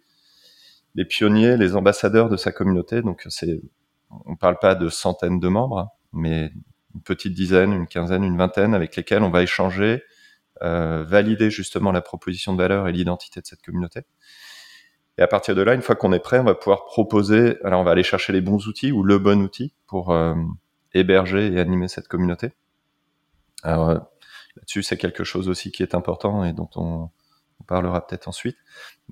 les 0.95 1.05
pionniers, 1.05 1.57
les 1.57 1.75
ambassadeurs 1.75 2.29
de 2.29 2.37
sa 2.37 2.51
communauté. 2.51 3.01
Donc, 3.01 3.27
on 4.09 4.35
parle 4.35 4.57
pas 4.59 4.75
de 4.75 4.89
centaines 4.89 5.39
de 5.39 5.47
membres, 5.47 5.89
mais 6.13 6.51
une 6.95 7.01
petite 7.01 7.33
dizaine, 7.33 7.73
une 7.73 7.87
quinzaine, 7.87 8.23
une 8.23 8.37
vingtaine 8.37 8.73
avec 8.73 8.95
lesquels 8.95 9.21
on 9.21 9.29
va 9.29 9.43
échanger, 9.43 10.03
euh, 10.61 11.03
valider 11.03 11.51
justement 11.51 11.91
la 11.91 12.01
proposition 12.01 12.53
de 12.53 12.57
valeur 12.57 12.87
et 12.87 12.91
l'identité 12.91 13.41
de 13.41 13.45
cette 13.45 13.61
communauté. 13.61 14.01
Et 15.19 15.21
à 15.21 15.27
partir 15.27 15.53
de 15.53 15.61
là, 15.61 15.73
une 15.73 15.81
fois 15.81 15.97
qu'on 15.97 16.13
est 16.13 16.19
prêt, 16.19 16.39
on 16.39 16.45
va 16.45 16.55
pouvoir 16.55 16.85
proposer, 16.85 17.57
alors 17.65 17.81
on 17.81 17.83
va 17.83 17.91
aller 17.91 18.03
chercher 18.03 18.31
les 18.31 18.39
bons 18.39 18.67
outils 18.67 18.93
ou 18.93 19.03
le 19.03 19.19
bon 19.19 19.41
outil 19.41 19.73
pour 19.85 20.13
euh, 20.13 20.33
héberger 20.93 21.51
et 21.51 21.59
animer 21.59 21.89
cette 21.89 22.07
communauté. 22.07 22.53
Alors, 23.61 23.89
là-dessus, 23.89 24.81
c'est 24.81 24.95
quelque 24.95 25.25
chose 25.25 25.49
aussi 25.49 25.73
qui 25.73 25.83
est 25.83 25.93
important 25.93 26.45
et 26.45 26.53
dont 26.53 26.69
on, 26.77 27.09
parlera 27.67 28.07
peut-être 28.07 28.29
ensuite. 28.29 28.55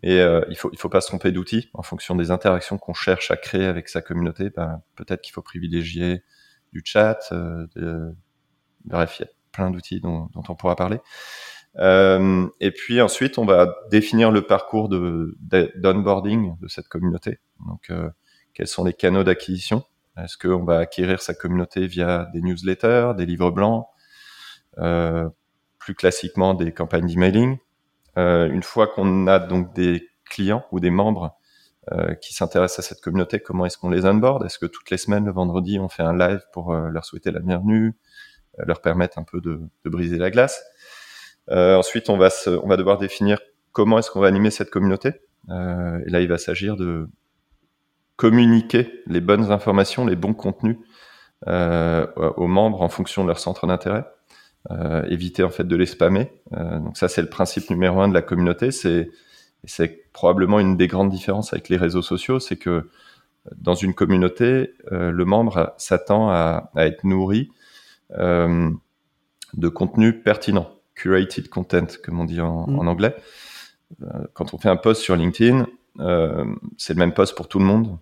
Et 0.02 0.22
euh, 0.22 0.42
il 0.50 0.56
faut 0.56 0.70
il 0.72 0.80
faut 0.80 0.88
pas 0.88 1.02
se 1.02 1.08
tromper 1.08 1.34
d'outils 1.34 1.70
en 1.74 1.84
fonction 1.84 2.16
des 2.16 2.32
interactions 2.32 2.78
qu'on 2.78 2.94
cherche 2.94 3.30
à 3.30 3.36
créer 3.36 3.66
avec 3.66 3.90
sa 3.90 4.02
communauté. 4.02 4.50
Ben, 4.50 4.82
peut-être 4.96 5.22
qu'il 5.22 5.34
faut 5.34 5.42
privilégier 5.42 6.24
du 6.72 6.82
chat. 6.86 7.20
Euh, 7.34 7.68
de, 7.76 8.16
bref, 8.86 9.20
il 9.20 9.24
y 9.24 9.26
a 9.26 9.32
plein 9.52 9.70
d'outils 9.70 10.00
dont, 10.00 10.30
on 10.34 10.56
pourra 10.56 10.78
parler. 10.78 11.00
Euh, 11.80 12.48
et 12.60 12.72
puis 12.72 13.02
ensuite, 13.02 13.38
on 13.38 13.46
va 13.46 13.76
définir 13.92 14.32
le 14.32 14.42
parcours 14.42 14.90
de 14.90 15.38
d'onboarding 15.76 16.58
de 16.60 16.68
cette 16.68 16.88
communauté. 16.88 17.40
Donc, 17.68 17.90
euh, 17.90 18.10
quels 18.54 18.68
sont 18.68 18.84
les 18.84 18.94
canaux 18.94 19.24
d'acquisition? 19.24 19.84
Est-ce 20.18 20.38
qu'on 20.38 20.64
va 20.64 20.80
acquérir 20.80 21.22
sa 21.22 21.34
communauté 21.36 21.86
via 21.86 22.28
des 22.34 22.42
newsletters, 22.42 23.12
des 23.16 23.26
livres 23.26 23.52
blancs 23.52 23.86
euh, 24.80 25.30
plus 25.78 25.94
classiquement 25.94 26.56
des 26.56 26.72
campagnes 26.74 27.08
d'emailing? 27.08 27.58
Une 28.16 28.64
fois 28.64 28.88
qu'on 28.88 29.28
a 29.28 29.38
donc 29.38 29.76
des 29.76 30.10
clients 30.28 30.66
ou 30.72 30.80
des 30.80 30.90
membres 30.90 31.38
qui 32.20 32.34
s'intéressent 32.34 32.84
à 32.84 32.90
cette 32.90 33.00
communauté, 33.00 33.40
comment 33.40 33.64
est-ce 33.68 33.78
qu'on 33.78 33.92
les 33.92 34.06
onboard? 34.06 34.44
Est-ce 34.44 34.58
que 34.58 34.66
toutes 34.66 34.90
les 34.90 34.98
semaines, 34.98 35.26
le 35.26 35.32
vendredi, 35.32 35.78
on 35.78 35.88
fait 35.88 36.02
un 36.02 36.18
live 36.18 36.42
pour 36.52 36.74
leur 36.74 37.06
souhaiter 37.06 37.30
la 37.30 37.42
bienvenue, 37.42 37.96
leur 38.58 38.82
permettre 38.82 39.20
un 39.20 39.24
peu 39.24 39.40
de 39.40 39.70
briser 39.86 40.18
la 40.18 40.32
glace? 40.32 40.64
Ensuite, 41.50 42.10
on 42.10 42.18
va, 42.18 42.30
se, 42.30 42.50
on 42.50 42.68
va 42.68 42.78
devoir 42.78 42.98
définir 42.98 43.40
comment 43.72 44.00
est-ce 44.00 44.12
qu'on 44.12 44.20
va 44.20 44.28
animer 44.28 44.52
cette 44.52 44.70
communauté. 44.70 45.10
et 45.50 46.10
là, 46.10 46.20
il 46.20 46.28
va 46.28 46.38
s'agir 46.38 46.76
de 46.76 47.08
communiquer 48.18 49.02
les 49.08 49.22
bonnes 49.22 49.52
informations, 49.52 50.06
les 50.06 50.16
bons 50.16 50.34
contenus 50.34 50.78
aux 51.46 52.48
membres 52.48 52.82
en 52.82 52.90
fonction 52.90 53.24
de 53.24 53.28
leur 53.28 53.40
centre 53.40 53.66
d'intérêt. 53.68 54.06
Euh, 54.72 55.04
éviter 55.04 55.44
en 55.44 55.50
fait 55.50 55.64
de 55.64 55.76
les 55.78 55.86
spammer. 55.86 56.30
Euh, 56.52 56.80
donc 56.80 56.98
ça 56.98 57.08
c'est 57.08 57.22
le 57.22 57.30
principe 57.30 57.70
numéro 57.70 58.02
un 58.02 58.10
de 58.10 58.14
la 58.14 58.22
communauté. 58.22 58.72
C'est 58.72 59.10
c'est 59.64 60.12
probablement 60.12 60.60
une 60.60 60.76
des 60.76 60.88
grandes 60.88 61.10
différences 61.10 61.54
avec 61.54 61.70
les 61.70 61.78
réseaux 61.78 62.02
sociaux, 62.02 62.40
c'est 62.40 62.58
que 62.58 62.90
dans 63.56 63.76
une 63.76 63.94
communauté, 63.94 64.74
euh, 64.92 65.12
le 65.12 65.26
membre 65.26 65.74
s'attend 65.78 66.30
à, 66.30 66.70
à, 66.76 66.86
être 66.86 67.06
nourri 67.06 67.50
euh, 68.18 68.70
de 69.54 69.70
contenu 69.70 70.22
pertinent, 70.22 70.70
curated 70.98 71.48
content, 71.50 71.88
comme 72.04 72.20
on 72.20 72.26
dit 72.26 72.42
en, 72.42 72.68
mm. 72.68 72.80
en 72.80 72.88
anglais. 72.88 73.16
Euh, 74.02 74.08
quand 74.34 74.54
on 74.54 74.58
fait 74.58 74.70
un 74.70 74.76
post 74.76 75.02
sur 75.02 75.16
LinkedIn, 75.16 75.66
euh, 76.00 76.46
c'est 76.78 76.94
le 76.94 77.00
même 77.00 77.14
post 77.14 77.36
pour 77.36 77.48
tout 77.48 77.60
le 77.60 77.66
monde. 77.66 77.98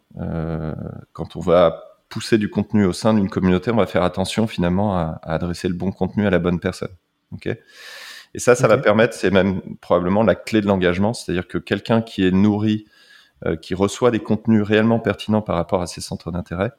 quand 1.13 1.35
on 1.35 1.39
va 1.39 1.83
pousser 2.09 2.37
du 2.37 2.49
contenu 2.49 2.85
au 2.85 2.93
sein 2.93 3.13
d'une 3.13 3.29
communauté, 3.29 3.71
on 3.71 3.75
va 3.75 3.87
faire 3.87 4.03
attention 4.03 4.47
finalement 4.47 4.97
à, 4.97 5.19
adresser 5.23 5.67
le 5.67 5.73
bon 5.73 5.91
contenu 5.91 6.25
à 6.25 6.29
la 6.29 6.39
bonne 6.39 6.59
personne. 6.59 6.95
Ok? 7.31 7.47
Et 7.47 8.39
ça, 8.39 8.55
ça 8.55 8.67
va 8.67 8.77
permettre, 8.77 9.13
c'est 9.13 9.31
même 9.31 9.61
probablement 9.79 10.23
la 10.23 10.35
clé 10.35 10.61
de 10.61 10.67
l'engagement, 10.67 11.13
c'est-à-dire 11.13 11.47
que 11.47 11.57
quelqu'un 11.57 12.01
qui 12.01 12.25
est 12.25 12.31
nourri, 12.31 12.85
euh, 13.45 13.55
qui 13.55 13.73
reçoit 13.75 14.11
des 14.11 14.19
contenus 14.19 14.61
réellement 14.61 14.99
pertinents 14.99 15.41
par 15.41 15.55
rapport 15.55 15.81
à 15.81 15.87
ses 15.87 16.01
centres 16.01 16.31
d'intérêt, 16.31 16.71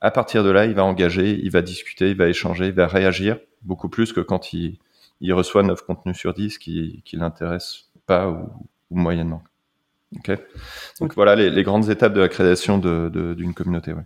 à 0.00 0.10
partir 0.10 0.44
de 0.44 0.50
là, 0.50 0.66
il 0.66 0.74
va 0.74 0.84
engager, 0.84 1.38
il 1.42 1.50
va 1.50 1.62
discuter, 1.62 2.10
il 2.10 2.16
va 2.16 2.28
échanger, 2.28 2.66
il 2.66 2.74
va 2.74 2.86
réagir 2.86 3.38
beaucoup 3.62 3.88
plus 3.88 4.12
que 4.12 4.20
quand 4.20 4.52
il, 4.52 4.78
il 5.24 5.32
reçoit 5.32 5.62
9 5.62 5.82
contenus 5.82 6.16
sur 6.16 6.34
10 6.34 6.58
qui, 6.58 7.02
qui 7.04 7.16
l'intéressent 7.16 7.90
pas 8.06 8.28
ou, 8.28 8.46
ou 8.90 8.96
moyennement. 8.96 9.42
Donc 11.00 11.14
voilà 11.14 11.34
les, 11.34 11.50
les, 11.50 11.62
grandes 11.64 11.90
étapes 11.90 12.12
de 12.12 12.20
la 12.20 12.28
création 12.28 12.78
d'une 12.78 13.08
de, 13.08 13.34
d'une 13.34 13.54
communauté. 13.54 13.92
Ouais. 13.92 14.04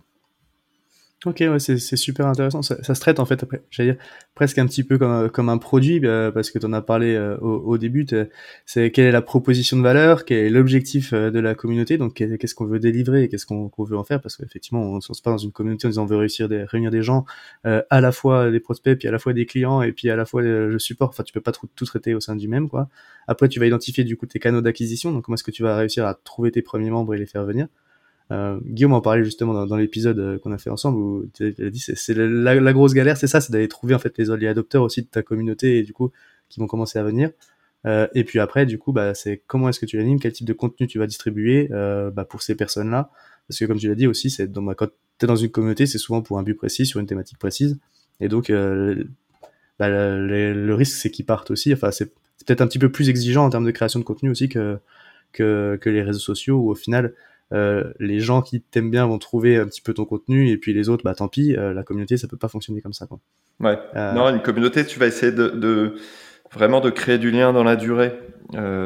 Ok, 1.25 1.39
ouais, 1.41 1.59
c'est, 1.59 1.77
super 1.97 2.27
intéressant. 2.27 2.61
Ça, 2.61 2.81
ça, 2.81 2.95
se 2.95 3.01
traite 3.01 3.19
en 3.19 3.25
fait, 3.25 3.43
j'allais 3.71 3.91
dire, 3.91 4.01
presque 4.35 4.57
un 4.57 4.65
petit 4.65 4.85
peu 4.85 4.97
comme, 4.97 5.29
comme 5.29 5.49
un 5.49 5.57
produit, 5.57 5.99
bah, 5.99 6.31
parce 6.31 6.49
que 6.49 6.59
tu 6.59 6.65
en 6.65 6.71
as 6.71 6.81
parlé 6.81 7.13
euh, 7.13 7.37
au, 7.39 7.57
au, 7.57 7.77
début. 7.77 8.07
C'est 8.65 8.89
quelle 8.91 9.05
est 9.05 9.11
la 9.11 9.21
proposition 9.21 9.75
de 9.75 9.81
valeur, 9.81 10.23
quel 10.23 10.45
est 10.45 10.49
l'objectif 10.49 11.11
euh, 11.11 11.29
de 11.29 11.39
la 11.39 11.55
communauté, 11.55 11.97
donc 11.97 12.13
qu'est-ce 12.13 12.55
qu'on 12.55 12.65
veut 12.65 12.79
délivrer 12.79 13.27
qu'est-ce 13.27 13.45
qu'on, 13.45 13.67
qu'on 13.67 13.83
veut 13.83 13.97
en 13.97 14.05
faire, 14.05 14.21
parce 14.21 14.37
qu'effectivement, 14.37 14.81
on 14.81 14.95
ne 14.95 15.01
se 15.01 15.21
pas 15.21 15.31
dans 15.31 15.37
une 15.37 15.51
communauté 15.51 15.87
en 15.87 15.89
disant 15.89 16.03
on 16.03 16.05
veut 16.05 16.15
réussir 16.15 16.47
des, 16.47 16.63
réunir 16.63 16.89
des 16.89 17.03
gens, 17.03 17.25
euh, 17.65 17.81
à 17.89 17.99
la 17.99 18.13
fois 18.13 18.49
des 18.49 18.61
prospects, 18.61 18.97
puis 18.97 19.09
à 19.09 19.11
la 19.11 19.19
fois 19.19 19.33
des 19.33 19.45
clients, 19.45 19.81
et 19.81 19.91
puis 19.91 20.09
à 20.09 20.15
la 20.15 20.25
fois 20.25 20.41
le 20.41 20.79
support. 20.79 21.09
Enfin, 21.09 21.23
tu 21.23 21.33
peux 21.33 21.41
pas 21.41 21.51
tout, 21.51 21.67
tout 21.75 21.85
traiter 21.85 22.13
au 22.13 22.21
sein 22.21 22.37
du 22.37 22.47
même, 22.47 22.69
quoi. 22.69 22.87
Après, 23.27 23.49
tu 23.49 23.59
vas 23.59 23.65
identifier 23.65 24.05
du 24.05 24.15
coup 24.15 24.25
tes 24.25 24.39
canaux 24.39 24.61
d'acquisition, 24.61 25.11
donc 25.11 25.25
comment 25.25 25.35
est-ce 25.35 25.43
que 25.43 25.51
tu 25.51 25.63
vas 25.63 25.75
réussir 25.75 26.05
à 26.05 26.13
trouver 26.13 26.51
tes 26.51 26.61
premiers 26.61 26.91
membres 26.91 27.13
et 27.13 27.17
les 27.17 27.25
faire 27.25 27.43
venir. 27.43 27.67
Euh, 28.31 28.59
Guillaume 28.63 28.93
en 28.93 29.01
parlait 29.01 29.23
justement 29.23 29.65
dans, 29.65 29.75
l'épisode 29.75 30.19
euh, 30.19 30.37
qu'on 30.37 30.51
a 30.51 30.59
fait 30.59 30.69
ensemble 30.69 30.99
où 30.99 31.25
tu 31.33 31.55
as 31.57 31.69
dit 31.69 31.79
c'est 31.79 32.13
la, 32.13 32.73
grosse 32.73 32.93
galère, 32.93 33.17
c'est 33.17 33.27
ça, 33.27 33.41
c'est 33.41 33.51
d'aller 33.51 33.67
trouver 33.67 33.95
en 33.95 33.99
fait 33.99 34.15
les 34.17 34.27
early 34.27 34.45
adopteurs 34.45 34.83
aussi 34.83 35.01
de 35.01 35.07
ta 35.07 35.23
communauté 35.23 35.79
et 35.79 35.83
du 35.83 35.93
coup 35.93 36.11
qui 36.49 36.59
vont 36.59 36.67
commencer 36.67 36.99
à 36.99 37.03
venir. 37.03 37.31
Euh, 37.85 38.07
et 38.13 38.23
puis 38.23 38.39
après, 38.39 38.65
du 38.65 38.77
coup, 38.77 38.91
bah, 38.91 39.13
c'est 39.13 39.41
comment 39.47 39.69
est-ce 39.69 39.79
que 39.79 39.85
tu 39.85 39.97
l'animes, 39.97 40.19
quel 40.19 40.33
type 40.33 40.47
de 40.47 40.53
contenu 40.53 40.87
tu 40.87 40.99
vas 40.99 41.07
distribuer 41.07 41.69
euh, 41.71 42.11
bah, 42.11 42.25
pour 42.25 42.41
ces 42.41 42.55
personnes-là. 42.55 43.09
Parce 43.47 43.59
que 43.59 43.65
comme 43.65 43.77
tu 43.77 43.87
l'as 43.87 43.95
dit 43.95 44.07
aussi, 44.07 44.29
c'est 44.29 44.47
dans, 44.47 44.61
bah, 44.61 44.75
quand 44.75 44.87
tu 44.87 45.25
es 45.25 45.27
dans 45.27 45.35
une 45.35 45.49
communauté, 45.49 45.85
c'est 45.85 45.97
souvent 45.97 46.21
pour 46.21 46.39
un 46.39 46.43
but 46.43 46.55
précis, 46.55 46.85
sur 46.85 46.99
une 46.99 47.05
thématique 47.05 47.39
précise. 47.39 47.79
Et 48.19 48.27
donc, 48.27 48.49
euh, 48.49 49.03
bah, 49.79 49.89
le, 49.89 50.53
le, 50.53 50.75
risque, 50.75 50.97
c'est 50.97 51.09
qu'ils 51.09 51.25
partent 51.25 51.51
aussi. 51.51 51.73
Enfin, 51.73 51.91
c'est 51.91 52.13
peut-être 52.45 52.61
un 52.61 52.67
petit 52.67 52.79
peu 52.79 52.91
plus 52.91 53.09
exigeant 53.09 53.45
en 53.45 53.49
termes 53.49 53.65
de 53.65 53.71
création 53.71 53.99
de 53.99 54.05
contenu 54.05 54.29
aussi 54.29 54.49
que, 54.49 54.77
que, 55.31 55.77
que 55.81 55.89
les 55.89 56.01
réseaux 56.03 56.19
sociaux, 56.19 56.57
où 56.57 56.71
au 56.71 56.75
final, 56.75 57.13
euh, 57.51 57.91
les 57.99 58.19
gens 58.19 58.41
qui 58.41 58.61
t'aiment 58.61 58.91
bien 58.91 59.07
vont 59.07 59.17
trouver 59.17 59.57
un 59.57 59.65
petit 59.65 59.81
peu 59.81 59.93
ton 59.93 60.05
contenu 60.05 60.49
et 60.49 60.57
puis 60.57 60.73
les 60.73 60.89
autres, 60.89 61.03
bah 61.03 61.15
tant 61.15 61.27
pis. 61.27 61.55
Euh, 61.55 61.73
la 61.73 61.83
communauté, 61.83 62.17
ça 62.17 62.27
peut 62.27 62.37
pas 62.37 62.47
fonctionner 62.47 62.81
comme 62.81 62.93
ça. 62.93 63.07
Quoi. 63.07 63.19
Ouais. 63.59 63.79
Euh, 63.95 64.13
non, 64.13 64.29
une 64.29 64.41
communauté, 64.41 64.85
tu 64.85 64.99
vas 64.99 65.07
essayer 65.07 65.31
de, 65.31 65.49
de, 65.49 65.95
vraiment 66.51 66.79
de 66.79 66.89
créer 66.89 67.17
du 67.17 67.31
lien 67.31 67.51
dans 67.51 67.63
la 67.63 67.75
durée. 67.75 68.13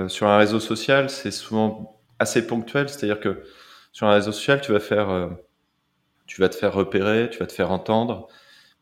sur 0.08 0.28
un 0.28 0.38
réseau 0.38 0.60
social, 0.60 1.10
c'est 1.10 1.32
souvent 1.32 2.02
assez 2.20 2.48
ponctuel, 2.48 2.90
c'est-à-dire 2.90 3.20
que 3.20 3.44
sur 3.92 4.08
un 4.08 4.14
réseau 4.14 4.32
social, 4.32 4.62
tu 4.62 4.72
vas 4.72 4.80
faire, 4.80 5.30
tu 6.26 6.42
vas 6.42 6.50
te 6.50 6.56
faire 6.56 6.74
repérer, 6.74 7.30
tu 7.30 7.40
vas 7.40 7.48
te 7.48 7.54
faire 7.54 7.72
entendre, 7.72 8.28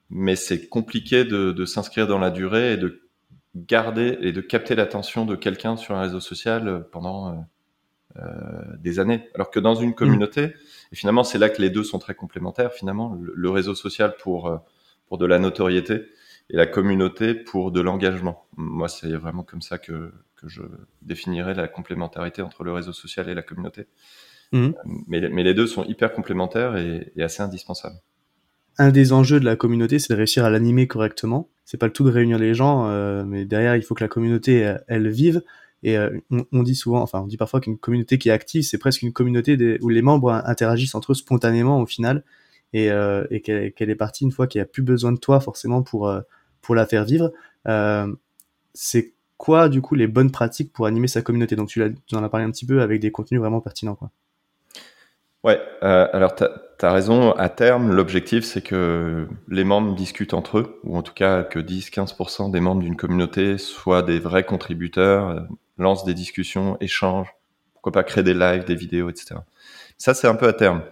mais 0.09 0.35
c'est 0.35 0.67
compliqué 0.67 1.25
de, 1.25 1.51
de 1.51 1.65
s'inscrire 1.65 2.07
dans 2.07 2.19
la 2.19 2.29
durée 2.29 2.73
et 2.73 2.77
de 2.77 3.01
garder 3.55 4.17
et 4.21 4.31
de 4.31 4.41
capter 4.41 4.75
l'attention 4.75 5.25
de 5.25 5.35
quelqu'un 5.35 5.75
sur 5.75 5.95
un 5.95 6.01
réseau 6.01 6.19
social 6.19 6.87
pendant 6.91 7.45
des 8.79 8.99
années. 8.99 9.29
Alors 9.35 9.51
que 9.51 9.59
dans 9.59 9.75
une 9.75 9.93
communauté, 9.93 10.53
et 10.91 10.95
finalement 10.95 11.23
c'est 11.23 11.37
là 11.37 11.49
que 11.49 11.61
les 11.61 11.69
deux 11.69 11.83
sont 11.83 11.99
très 11.99 12.15
complémentaires, 12.15 12.73
finalement, 12.73 13.17
le, 13.19 13.49
réseau 13.49 13.75
social 13.75 14.15
pour, 14.19 14.47
euh, 14.47 14.57
pour 15.07 15.17
de 15.17 15.25
la 15.25 15.39
notoriété 15.39 16.01
et 16.49 16.57
la 16.57 16.67
communauté 16.67 17.33
pour 17.33 17.71
de 17.71 17.81
l'engagement. 17.81 18.45
Moi, 18.57 18.89
c'est 18.89 19.13
vraiment 19.15 19.43
comme 19.43 19.61
ça 19.61 19.77
que, 19.77 20.11
que 20.35 20.47
je 20.47 20.61
définirais 21.01 21.53
la 21.53 21.67
complémentarité 21.67 22.41
entre 22.41 22.63
le 22.63 22.73
réseau 22.73 22.93
social 22.93 23.29
et 23.29 23.33
la 23.33 23.41
communauté. 23.41 23.87
Mmh. 24.51 24.71
Mais, 25.07 25.29
mais, 25.29 25.43
les 25.43 25.53
deux 25.53 25.67
sont 25.67 25.85
hyper 25.85 26.11
complémentaires 26.11 26.75
et, 26.75 27.13
et, 27.15 27.23
assez 27.23 27.41
indispensables. 27.41 27.95
Un 28.77 28.91
des 28.91 29.13
enjeux 29.13 29.39
de 29.39 29.45
la 29.45 29.55
communauté, 29.55 29.97
c'est 29.97 30.11
de 30.11 30.17
réussir 30.17 30.43
à 30.43 30.49
l'animer 30.49 30.87
correctement. 30.87 31.49
C'est 31.63 31.77
pas 31.77 31.85
le 31.85 31.93
tout 31.93 32.03
de 32.03 32.11
réunir 32.11 32.37
les 32.37 32.53
gens, 32.53 32.89
euh, 32.89 33.23
mais 33.25 33.45
derrière, 33.45 33.77
il 33.77 33.81
faut 33.81 33.95
que 33.95 34.03
la 34.03 34.09
communauté, 34.09 34.57
elle, 34.57 34.83
elle 34.87 35.09
vive. 35.09 35.41
Et 35.83 35.97
euh, 35.97 36.19
on, 36.51 36.63
dit 36.63 36.75
souvent, 36.75 37.01
enfin 37.01 37.21
on 37.21 37.27
dit 37.27 37.37
parfois 37.37 37.59
qu'une 37.59 37.77
communauté 37.77 38.17
qui 38.17 38.29
est 38.29 38.31
active, 38.31 38.63
c'est 38.63 38.77
presque 38.77 39.01
une 39.01 39.13
communauté 39.13 39.79
où 39.81 39.89
les 39.89 40.01
membres 40.01 40.31
interagissent 40.45 40.95
entre 40.95 41.13
eux 41.13 41.15
spontanément 41.15 41.81
au 41.81 41.85
final, 41.85 42.23
et, 42.73 42.91
euh, 42.91 43.25
et 43.31 43.41
qu'elle 43.41 43.89
est 43.89 43.95
partie 43.95 44.23
une 44.23 44.31
fois 44.31 44.47
qu'il 44.47 44.59
n'y 44.59 44.63
a 44.63 44.67
plus 44.67 44.83
besoin 44.83 45.11
de 45.11 45.17
toi 45.17 45.39
forcément 45.39 45.81
pour 45.81 46.07
euh, 46.07 46.21
pour 46.61 46.75
la 46.75 46.85
faire 46.85 47.05
vivre. 47.05 47.31
c'est 48.73 49.13
quoi 49.37 49.69
du 49.69 49.81
coup 49.81 49.95
les 49.95 50.07
bonnes 50.07 50.31
pratiques 50.31 50.71
pour 50.71 50.85
animer 50.85 51.07
sa 51.07 51.23
communauté? 51.23 51.55
Donc 51.55 51.69
tu, 51.69 51.81
tu, 52.05 52.15
en 52.15 52.23
as 52.23 52.29
parlé 52.29 52.45
un 52.45 52.51
petit 52.51 52.65
peu 52.65 52.81
avec 52.81 53.01
des 53.01 53.11
contenus 53.11 53.41
vraiment 53.41 53.61
pertinents, 53.61 53.95
quoi. 53.95 54.11
Ouais, 55.43 55.59
euh, 55.83 56.07
alors 56.13 56.35
tu 56.35 56.43
as, 56.43 56.91
raison, 56.91 57.31
à 57.31 57.49
terme, 57.49 57.91
l'objectif 57.93 58.43
c'est 58.43 58.61
que 58.61 59.27
les 59.47 59.63
membres 59.63 59.95
discutent 59.95 60.35
entre 60.35 60.59
eux, 60.59 60.79
ou 60.83 60.95
en 60.97 61.01
tout 61.01 61.13
cas 61.13 61.43
que 61.43 61.59
10-15% 61.59 62.51
des 62.51 62.59
membres 62.59 62.81
d'une 62.81 62.95
communauté 62.95 63.57
soient 63.57 64.03
des 64.03 64.19
vrais 64.19 64.43
contributeurs, 64.43 65.47
lance 65.79 66.05
des 66.05 66.13
discussions, 66.13 66.77
échangent, 66.79 67.33
pourquoi 67.73 67.91
pas 67.91 68.03
créer 68.03 68.23
des 68.23 68.35
lives, 68.35 68.65
des 68.65 68.75
vidéos, 68.75 69.09
etc. 69.09 69.35
Ça, 69.97 70.13
c'est 70.13 70.27
un 70.27 70.35
peu 70.35 70.47
à 70.47 70.53
terme. 70.53 70.83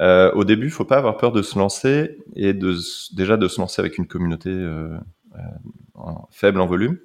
Euh, 0.00 0.32
au 0.32 0.44
début, 0.44 0.70
faut 0.70 0.84
pas 0.84 0.98
avoir 0.98 1.16
peur 1.16 1.32
de 1.32 1.42
se 1.42 1.58
lancer 1.58 2.18
et 2.34 2.54
de 2.54 2.76
déjà 3.14 3.36
de 3.36 3.46
se 3.48 3.60
lancer 3.60 3.80
avec 3.80 3.98
une 3.98 4.06
communauté 4.06 4.50
euh, 4.50 4.96
euh 5.34 5.38
en, 5.94 6.26
faible 6.32 6.60
en 6.60 6.66
volume, 6.66 6.98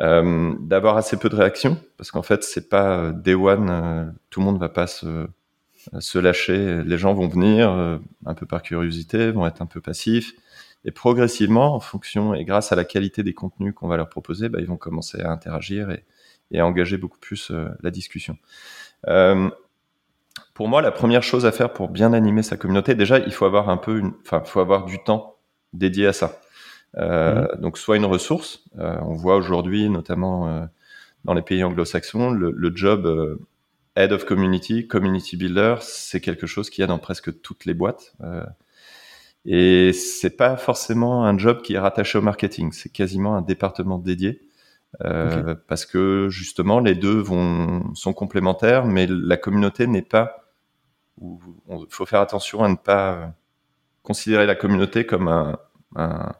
euh, 0.00 0.54
d'avoir 0.60 0.96
assez 0.96 1.16
peu 1.18 1.28
de 1.28 1.36
réactions 1.36 1.78
parce 1.96 2.10
qu'en 2.10 2.22
fait, 2.22 2.44
c'est 2.44 2.68
pas 2.70 2.98
euh, 2.98 3.12
day 3.12 3.34
one, 3.34 4.14
tout 4.30 4.40
le 4.40 4.46
monde 4.46 4.58
va 4.58 4.68
pas 4.68 4.86
se, 4.86 5.26
se 5.98 6.18
lâcher. 6.18 6.82
Les 6.84 6.98
gens 6.98 7.14
vont 7.14 7.28
venir 7.28 7.70
un 8.26 8.34
peu 8.34 8.46
par 8.46 8.62
curiosité, 8.62 9.30
vont 9.30 9.46
être 9.46 9.62
un 9.62 9.66
peu 9.66 9.80
passifs. 9.80 10.34
Et 10.84 10.90
progressivement, 10.90 11.74
en 11.74 11.80
fonction 11.80 12.34
et 12.34 12.44
grâce 12.44 12.72
à 12.72 12.76
la 12.76 12.84
qualité 12.84 13.22
des 13.22 13.34
contenus 13.34 13.74
qu'on 13.74 13.88
va 13.88 13.96
leur 13.96 14.08
proposer, 14.08 14.48
bah, 14.48 14.58
ils 14.60 14.66
vont 14.66 14.76
commencer 14.76 15.20
à 15.20 15.30
interagir 15.30 15.90
et, 15.90 16.04
et 16.50 16.60
à 16.60 16.66
engager 16.66 16.96
beaucoup 16.96 17.18
plus 17.18 17.50
euh, 17.50 17.68
la 17.82 17.90
discussion. 17.90 18.36
Euh, 19.06 19.50
pour 20.54 20.68
moi, 20.68 20.82
la 20.82 20.90
première 20.90 21.22
chose 21.22 21.46
à 21.46 21.52
faire 21.52 21.72
pour 21.72 21.88
bien 21.88 22.12
animer 22.12 22.42
sa 22.42 22.56
communauté, 22.56 22.94
déjà, 22.94 23.18
il 23.18 23.32
faut 23.32 23.44
avoir 23.44 23.68
un 23.68 23.76
peu, 23.76 23.98
une, 23.98 24.12
enfin, 24.22 24.42
faut 24.44 24.60
avoir 24.60 24.84
du 24.84 24.98
temps 25.02 25.36
dédié 25.72 26.06
à 26.06 26.12
ça. 26.12 26.40
Euh, 26.96 27.42
mmh. 27.42 27.60
Donc, 27.60 27.78
soit 27.78 27.96
une 27.96 28.04
ressource. 28.04 28.64
Euh, 28.78 28.96
on 29.02 29.14
voit 29.14 29.36
aujourd'hui, 29.36 29.88
notamment 29.88 30.48
euh, 30.48 30.64
dans 31.24 31.34
les 31.34 31.42
pays 31.42 31.62
anglo-saxons, 31.62 32.30
le, 32.30 32.50
le, 32.50 32.72
job 32.74 33.38
head 33.98 34.12
of 34.12 34.24
community, 34.24 34.86
community 34.86 35.36
builder, 35.36 35.76
c'est 35.80 36.20
quelque 36.20 36.46
chose 36.46 36.70
qu'il 36.70 36.82
y 36.82 36.84
a 36.84 36.86
dans 36.86 36.98
presque 36.98 37.40
toutes 37.42 37.64
les 37.64 37.74
boîtes. 37.74 38.14
et 39.44 39.92
c'est 39.92 40.36
pas 40.36 40.56
forcément 40.56 41.24
un 41.24 41.36
job 41.36 41.62
qui 41.62 41.74
est 41.74 41.78
rattaché 41.78 42.18
au 42.18 42.22
marketing. 42.22 42.72
C'est 42.72 42.90
quasiment 42.90 43.36
un 43.36 43.42
département 43.42 43.98
dédié. 43.98 44.48
Euh, 45.04 45.54
parce 45.66 45.84
que 45.84 46.28
justement 46.30 46.80
les 46.80 46.94
deux 46.94 47.18
vont 47.18 47.94
sont 47.94 48.14
complémentaires, 48.14 48.86
mais 48.86 49.06
la 49.06 49.36
communauté 49.36 49.86
n'est 49.86 50.02
pas. 50.02 50.50
Il 51.20 51.86
faut 51.90 52.06
faire 52.06 52.20
attention 52.20 52.64
à 52.64 52.68
ne 52.68 52.76
pas 52.76 53.34
considérer 54.02 54.46
la 54.46 54.54
communauté 54.54 55.04
comme 55.04 55.28
un, 55.28 55.58
un, 55.96 56.32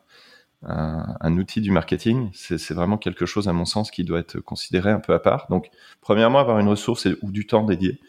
un, 0.62 1.36
outil 1.36 1.60
du 1.60 1.70
marketing. 1.70 2.30
C'est 2.34 2.74
vraiment 2.74 2.98
quelque 2.98 3.26
chose, 3.26 3.48
à 3.48 3.52
mon 3.52 3.64
sens, 3.64 3.90
qui 3.90 4.04
doit 4.04 4.18
être 4.18 4.40
considéré 4.40 4.90
un 4.90 5.00
peu 5.00 5.14
à 5.14 5.18
part. 5.18 5.46
Donc, 5.50 5.70
premièrement, 6.00 6.38
avoir 6.38 6.58
une 6.58 6.68
ressource 6.68 7.06
ou 7.22 7.30
du 7.30 7.46
temps 7.46 7.64
dédié. 7.64 8.00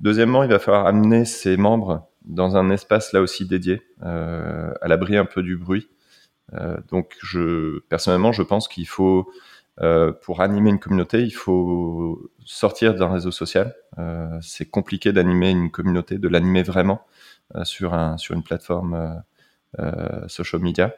Deuxièmement, 0.00 0.42
il 0.44 0.50
va 0.50 0.58
falloir 0.58 0.86
amener 0.86 1.24
ses 1.24 1.56
membres 1.56 2.08
dans 2.24 2.56
un 2.56 2.70
espace 2.70 3.12
là 3.12 3.20
aussi 3.20 3.46
dédié, 3.46 3.82
euh, 4.02 4.72
à 4.80 4.88
l'abri 4.88 5.16
un 5.16 5.24
peu 5.24 5.42
du 5.42 5.56
bruit. 5.56 5.88
Euh, 6.54 6.76
donc, 6.90 7.16
personnellement, 7.88 8.32
je 8.32 8.42
pense 8.42 8.68
qu'il 8.68 8.88
faut, 8.88 9.30
euh, 9.80 10.12
pour 10.12 10.40
animer 10.40 10.70
une 10.70 10.78
communauté, 10.78 11.22
il 11.22 11.32
faut 11.32 12.30
sortir 12.44 12.94
d'un 12.94 13.12
réseau 13.12 13.30
social. 13.30 13.74
C'est 14.40 14.70
compliqué 14.70 15.12
d'animer 15.12 15.50
une 15.50 15.70
communauté, 15.70 16.18
de 16.18 16.28
l'animer 16.28 16.62
vraiment 16.62 17.02
sur, 17.64 17.94
un, 17.94 18.16
sur 18.16 18.34
une 18.34 18.42
plateforme 18.42 19.22
social 20.28 20.62
media. 20.62 20.94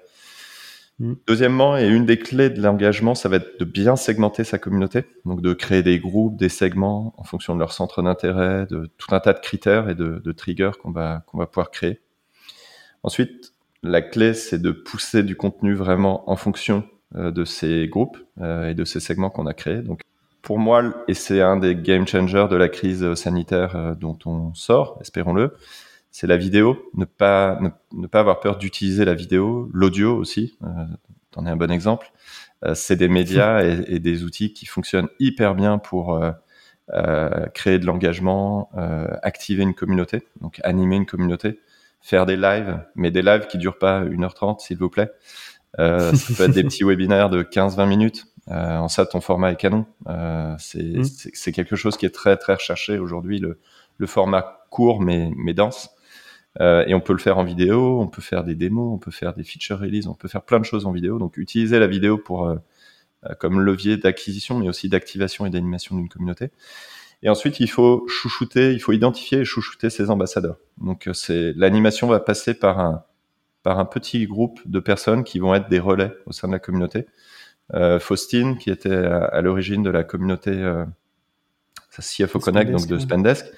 Mm. 1.02 1.14
Deuxièmement, 1.26 1.76
et 1.76 1.88
une 1.88 2.06
des 2.06 2.16
clés 2.16 2.49
de 2.49 2.62
l'engagement, 2.62 3.16
ça 3.16 3.28
va 3.28 3.37
être 3.37 3.59
de 3.59 3.64
bien 3.64 3.97
segmenter 3.97 4.44
sa 4.44 4.59
communauté, 4.59 5.02
donc 5.25 5.42
de 5.42 5.52
créer 5.52 5.82
des 5.82 5.99
groupes, 5.99 6.37
des 6.37 6.49
segments 6.49 7.12
en 7.18 7.25
fonction 7.25 7.54
de 7.54 7.59
leur 7.59 7.73
centre 7.73 8.02
d'intérêt, 8.02 8.66
de 8.66 8.88
tout 8.99 9.12
un 9.12 9.18
tas 9.18 9.32
de 9.32 9.40
critères 9.40 9.88
et 9.88 9.97
de, 9.97 10.32
triggers 10.32 10.71
qu'on 10.80 10.92
va, 10.92 11.25
qu'on 11.26 11.38
va 11.38 11.47
pouvoir 11.47 11.73
créer. 11.73 12.00
Ensuite, 13.02 13.52
la 13.82 14.00
clé, 14.00 14.32
c'est 14.32 14.62
de 14.62 14.71
pousser 14.71 15.25
du 15.25 15.35
contenu 15.35 15.75
vraiment 15.75 16.30
en 16.30 16.37
fonction 16.37 16.85
euh, 17.16 17.32
de 17.32 17.44
ces 17.44 17.88
groupes 17.88 18.18
euh, 18.40 18.71
et 18.71 18.75
de 18.75 18.85
ces 18.85 19.00
segments 19.00 19.28
qu'on 19.28 19.47
a 19.47 19.54
créés. 19.54 19.82
Donc, 19.82 20.02
pour 20.40 20.61
moi, 20.61 20.85
et 21.09 21.14
c'est 21.14 21.40
un 21.40 21.56
des 21.56 21.75
game 21.75 22.06
changers 22.06 22.47
de 22.49 22.56
la 22.56 22.68
crise 22.68 23.14
sanitaire 23.14 23.75
euh, 23.75 23.94
dont 23.97 24.18
on 24.25 24.54
sort, 24.54 24.99
espérons-le, 25.00 25.52
c'est 26.12 26.26
la 26.26 26.37
vidéo, 26.37 26.90
ne 26.95 27.07
pas, 27.07 27.59
ne, 27.90 28.07
pas 28.07 28.21
avoir 28.21 28.38
peur 28.38 28.59
d'utiliser 28.59 29.07
la 29.07 29.14
vidéo, 29.14 29.71
l'audio 29.73 30.14
aussi, 30.14 30.59
euh, 30.62 30.85
t'en 31.31 31.47
es 31.47 31.50
un 31.50 31.57
bon 31.57 31.73
exemple. 31.73 32.12
Euh, 32.64 32.75
c'est 32.75 32.97
des 32.97 33.09
médias 33.09 33.62
et, 33.88 33.99
des 33.99 34.23
outils 34.23 34.52
qui 34.52 34.66
fonctionnent 34.66 35.09
hyper 35.19 35.54
bien 35.54 35.78
pour 35.78 36.23
euh, 36.92 37.47
créer 37.54 37.78
de 37.78 37.87
l'engagement, 37.87 38.71
activer 39.23 39.62
une 39.62 39.73
communauté, 39.73 40.23
donc 40.42 40.61
animer 40.64 40.97
une 40.97 41.07
communauté, 41.07 41.61
faire 42.02 42.26
des 42.26 42.37
lives, 42.37 42.85
mais 42.95 43.11
des 43.11 43.23
lives 43.23 43.47
qui 43.47 43.57
durent 43.57 43.78
pas 43.78 44.04
1h30 44.04 44.61
s'il 44.61 44.76
vous 44.76 44.90
plaît. 44.90 45.11
ça 45.78 46.12
peut 46.37 46.45
être 46.45 46.50
des 46.52 46.64
petits 46.64 46.85
webinaires 46.85 47.31
de 47.31 47.42
15-20 47.42 47.88
minutes. 47.88 48.26
en 48.49 48.88
ça, 48.88 49.07
ton 49.07 49.23
format 49.23 49.52
est 49.52 49.57
canon. 49.57 49.87
Mmh. 50.07 50.57
c'est 50.59 51.52
quelque 51.52 51.76
chose 51.76 51.97
qui 51.97 52.04
est 52.04 52.14
très 52.14 52.37
très 52.37 52.54
recherché 52.54 52.99
aujourd'hui, 52.99 53.38
le, 53.38 53.59
le 53.97 54.07
format 54.07 54.66
court 54.69 55.00
mais, 55.00 55.31
mais 55.37 55.54
dense. 55.54 55.88
Euh, 56.61 56.85
et 56.87 56.94
on 56.94 57.00
peut 57.00 57.12
le 57.12 57.18
faire 57.18 57.38
en 57.38 57.44
vidéo, 57.44 58.00
on 58.00 58.09
peut 58.09 58.23
faire 58.23 58.44
des 58.44 58.54
démos, 58.54 58.92
on 58.92 58.99
peut 58.99 59.11
faire 59.11 59.35
des 59.35 59.42
feature 59.42 59.78
release, 59.78 60.06
on 60.06 60.14
peut 60.14 60.28
faire 60.28 60.42
plein 60.42 60.61
de 60.61 60.64
choses 60.64 60.87
en 60.87 60.92
vidéo. 60.92 61.18
Donc 61.18 61.37
utiliser 61.37 61.78
la 61.78 61.87
vidéo 61.87 62.18
pour 62.18 62.47
euh, 62.47 62.56
euh, 63.26 63.35
comme 63.38 63.61
levier 63.61 63.97
d'acquisition, 63.97 64.59
mais 64.59 64.68
aussi 64.68 64.88
d'activation 64.88 65.47
et 65.47 65.50
d'animation 65.50 65.97
d'une 65.97 66.09
communauté. 66.09 66.50
Et 67.23 67.28
ensuite, 67.28 67.61
il 67.61 67.71
faut 67.71 68.06
chouchouter, 68.09 68.73
il 68.73 68.80
faut 68.80 68.92
identifier 68.92 69.38
et 69.38 69.44
chouchouter 69.44 69.90
ses 69.90 70.11
ambassadeurs. 70.11 70.56
Donc 70.78 71.09
c'est 71.14 71.52
l'animation 71.54 72.09
va 72.09 72.21
passer 72.21 72.54
par 72.54 72.80
un 72.80 73.04
par 73.62 73.78
un 73.78 73.85
petit 73.85 74.26
groupe 74.26 74.61
de 74.66 74.80
personnes 74.80 75.25
qui 75.25 75.38
vont 75.38 75.54
être 75.54 75.68
des 75.68 75.78
relais 75.78 76.12
au 76.26 76.32
sein 76.32 76.49
de 76.49 76.52
la 76.52 76.59
communauté. 76.59 77.06
Euh, 77.75 77.99
Faustine, 77.99 78.59
qui 78.59 78.71
était 78.71 78.94
à, 78.94 79.40
l'origine 79.40 79.82
de 79.82 79.90
la 79.90 80.04
communauté 80.04 80.50
euh, 80.50 80.85
CFO 81.99 82.38
Connect, 82.38 82.71
donc 82.71 82.87
de 82.87 82.99
Spendesk, 82.99 83.47
euh, 83.47 83.50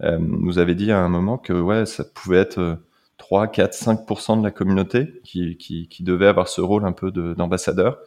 nous 0.00 0.58
avait 0.58 0.74
dit 0.74 0.90
à 0.90 0.98
un 0.98 1.08
moment 1.08 1.38
que 1.38 1.52
ouais, 1.52 1.86
ça 1.86 2.04
pouvait 2.04 2.38
être 2.38 2.78
3, 3.18 3.48
4, 3.48 3.72
5% 3.72 4.38
de 4.38 4.44
la 4.44 4.50
communauté 4.50 5.20
qui, 5.24 5.56
qui, 5.56 5.88
qui, 5.88 6.02
devait 6.02 6.26
avoir 6.26 6.48
ce 6.48 6.60
rôle 6.60 6.84
un 6.84 6.92
peu 6.92 7.10
d'ambassadeur. 7.10 7.98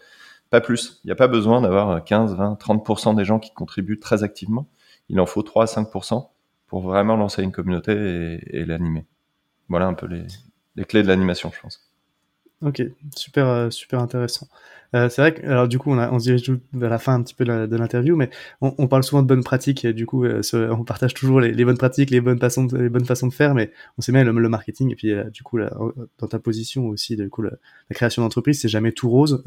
pas 0.49 0.61
plus. 0.61 0.99
Il 1.03 1.07
n'y 1.07 1.11
a 1.11 1.15
pas 1.15 1.27
besoin 1.27 1.61
d'avoir 1.61 2.03
15, 2.03 2.35
20, 2.35 2.59
30% 2.59 3.15
des 3.15 3.25
gens 3.25 3.39
qui 3.39 3.53
contribuent 3.53 3.99
très 3.99 4.23
activement. 4.23 4.67
Il 5.09 5.19
en 5.19 5.25
faut 5.25 5.43
3 5.43 5.63
à 5.63 5.81
5% 5.81 6.29
pour 6.67 6.81
vraiment 6.81 7.15
lancer 7.15 7.41
une 7.41 7.51
communauté 7.51 7.93
et, 7.93 8.59
et 8.59 8.65
l'animer. 8.65 9.05
Voilà 9.69 9.87
un 9.87 9.93
peu 9.93 10.07
les, 10.07 10.27
les 10.75 10.85
clés 10.85 11.03
de 11.03 11.07
l'animation, 11.07 11.51
je 11.53 11.59
pense. 11.59 11.87
Ok, 12.61 12.81
super, 13.15 13.47
euh, 13.47 13.69
super 13.69 13.99
intéressant. 13.99 14.47
Euh, 14.95 15.09
c'est 15.09 15.21
vrai 15.21 15.33
que, 15.33 15.45
alors 15.45 15.67
du 15.67 15.79
coup, 15.79 15.91
on, 15.91 16.19
se 16.19 16.23
dirige 16.23 16.51
vers 16.73 16.89
la 16.89 16.99
fin 16.99 17.15
un 17.15 17.23
petit 17.23 17.33
peu 17.33 17.45
de 17.45 17.75
l'interview, 17.75 18.15
mais 18.15 18.29
on, 18.61 18.87
parle 18.87 19.03
souvent 19.03 19.21
de 19.21 19.27
bonnes 19.27 19.43
pratiques, 19.43 19.85
du 19.85 20.05
coup, 20.05 20.23
euh, 20.25 20.41
on 20.53 20.83
partage 20.83 21.13
toujours 21.13 21.41
les, 21.41 21.65
bonnes 21.65 21.77
pratiques, 21.77 22.09
les 22.09 22.21
bonnes 22.21 22.39
façons, 22.39 22.65
de, 22.65 22.77
les 22.77 22.89
bonnes 22.89 23.05
façons 23.05 23.27
de 23.27 23.33
faire, 23.33 23.53
mais 23.53 23.71
on 23.97 24.01
sait 24.01 24.11
bien 24.11 24.23
le, 24.23 24.31
le 24.31 24.49
marketing, 24.49 24.91
et 24.91 24.95
puis 24.95 25.11
euh, 25.11 25.25
du 25.29 25.43
coup, 25.43 25.59
dans 25.59 26.27
ta 26.27 26.39
position 26.39 26.87
aussi, 26.87 27.15
du 27.17 27.29
coup, 27.29 27.41
la, 27.41 27.51
création 27.91 28.21
d'entreprise, 28.21 28.61
c'est 28.61 28.69
jamais 28.69 28.91
tout 28.91 29.09
rose. 29.09 29.43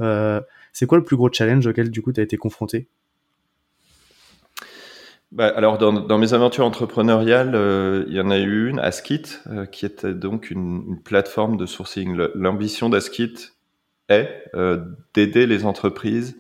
C'est 0.73 0.87
quoi 0.87 0.99
le 0.99 1.05
plus 1.05 1.17
gros 1.17 1.31
challenge 1.33 1.67
auquel 1.67 1.91
du 1.91 2.01
coup 2.01 2.13
tu 2.13 2.21
as 2.21 2.23
été 2.23 2.37
confronté? 2.37 2.87
Bah, 5.33 5.47
alors 5.47 5.79
dans, 5.79 6.19
mes 6.19 6.35
aventures 6.35 6.65
entrepreneuriales, 6.65 8.05
il 8.09 8.15
y 8.15 8.21
en 8.21 8.31
a 8.31 8.39
eu 8.39 8.69
une, 8.69 8.79
Askit, 8.79 9.41
euh, 9.47 9.67
qui 9.67 9.87
était 9.87 10.15
donc 10.15 10.51
une, 10.51 10.85
une 10.89 11.03
plateforme 11.03 11.57
de 11.57 11.67
sourcing. 11.67 12.17
L'ambition 12.35 12.89
d'Askit 12.89 13.53
est 14.11 14.45
euh, 14.55 14.85
d'aider 15.15 15.47
les 15.47 15.65
entreprises 15.65 16.39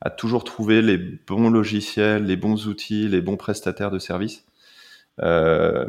à 0.00 0.10
toujours 0.10 0.44
trouver 0.44 0.80
les 0.80 0.96
bons 0.96 1.50
logiciels, 1.50 2.24
les 2.24 2.36
bons 2.36 2.68
outils, 2.68 3.08
les 3.08 3.20
bons 3.20 3.36
prestataires 3.36 3.90
de 3.90 3.98
services 3.98 4.46
euh, 5.20 5.86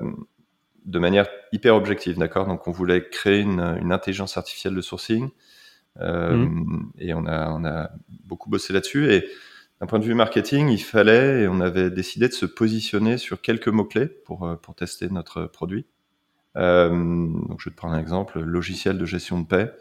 de 0.85 0.99
manière 0.99 1.27
hyper 1.51 1.75
objective, 1.75 2.17
d'accord? 2.17 2.47
Donc 2.47 2.67
on 2.67 2.71
voulait 2.71 3.07
créer 3.09 3.39
une, 3.39 3.77
une, 3.81 3.91
intelligence 3.91 4.37
artificielle 4.37 4.73
de 4.73 4.81
sourcing 4.81 5.29
mmh. 5.99 6.89
et 6.97 7.13
on 7.13 7.25
a, 7.27 7.51
on 7.51 7.63
a 7.63 7.91
beaucoup 8.25 8.49
bossé 8.49 8.73
là-dessus 8.73 9.13
et 9.13 9.29
d'un 9.79 9.87
point 9.87 9.99
de 9.99 10.03
vue 10.03 10.13
marketing, 10.13 10.67
il 10.69 10.83
fallait 10.83 11.43
et 11.43 11.47
on 11.47 11.61
avait 11.61 11.89
décidé 11.89 12.27
de 12.27 12.33
se 12.33 12.45
positionner 12.45 13.17
sur 13.17 13.41
quelques 13.41 13.69
mots-clés 13.69 14.07
pour, 14.07 14.45
euh, 14.45 14.55
pour 14.55 14.75
tester 14.75 15.09
notre 15.09 15.45
produit. 15.45 15.85
Euh, 16.57 16.89
donc 16.89 17.61
je 17.61 17.69
vais 17.69 17.71
te 17.71 17.77
prendre 17.77 17.93
un 17.93 17.99
exemple, 17.99 18.39
logiciel 18.41 18.97
de 18.97 19.05
gestion 19.05 19.39
de 19.39 19.47
paix. 19.47 19.71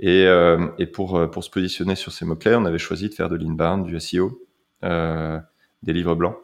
Et, 0.00 0.24
euh, 0.26 0.68
et 0.78 0.86
pour, 0.86 1.16
euh, 1.16 1.26
pour 1.26 1.42
se 1.42 1.50
positionner 1.50 1.94
sur 1.94 2.12
ces 2.12 2.24
mots-clés, 2.24 2.54
on 2.54 2.64
avait 2.64 2.78
choisi 2.78 3.08
de 3.08 3.14
faire 3.14 3.28
de 3.28 3.36
l'inbound, 3.36 3.84
du 3.84 3.98
SEO, 3.98 4.46
euh, 4.84 5.38
des 5.82 5.92
livres 5.92 6.14
blancs. 6.14 6.36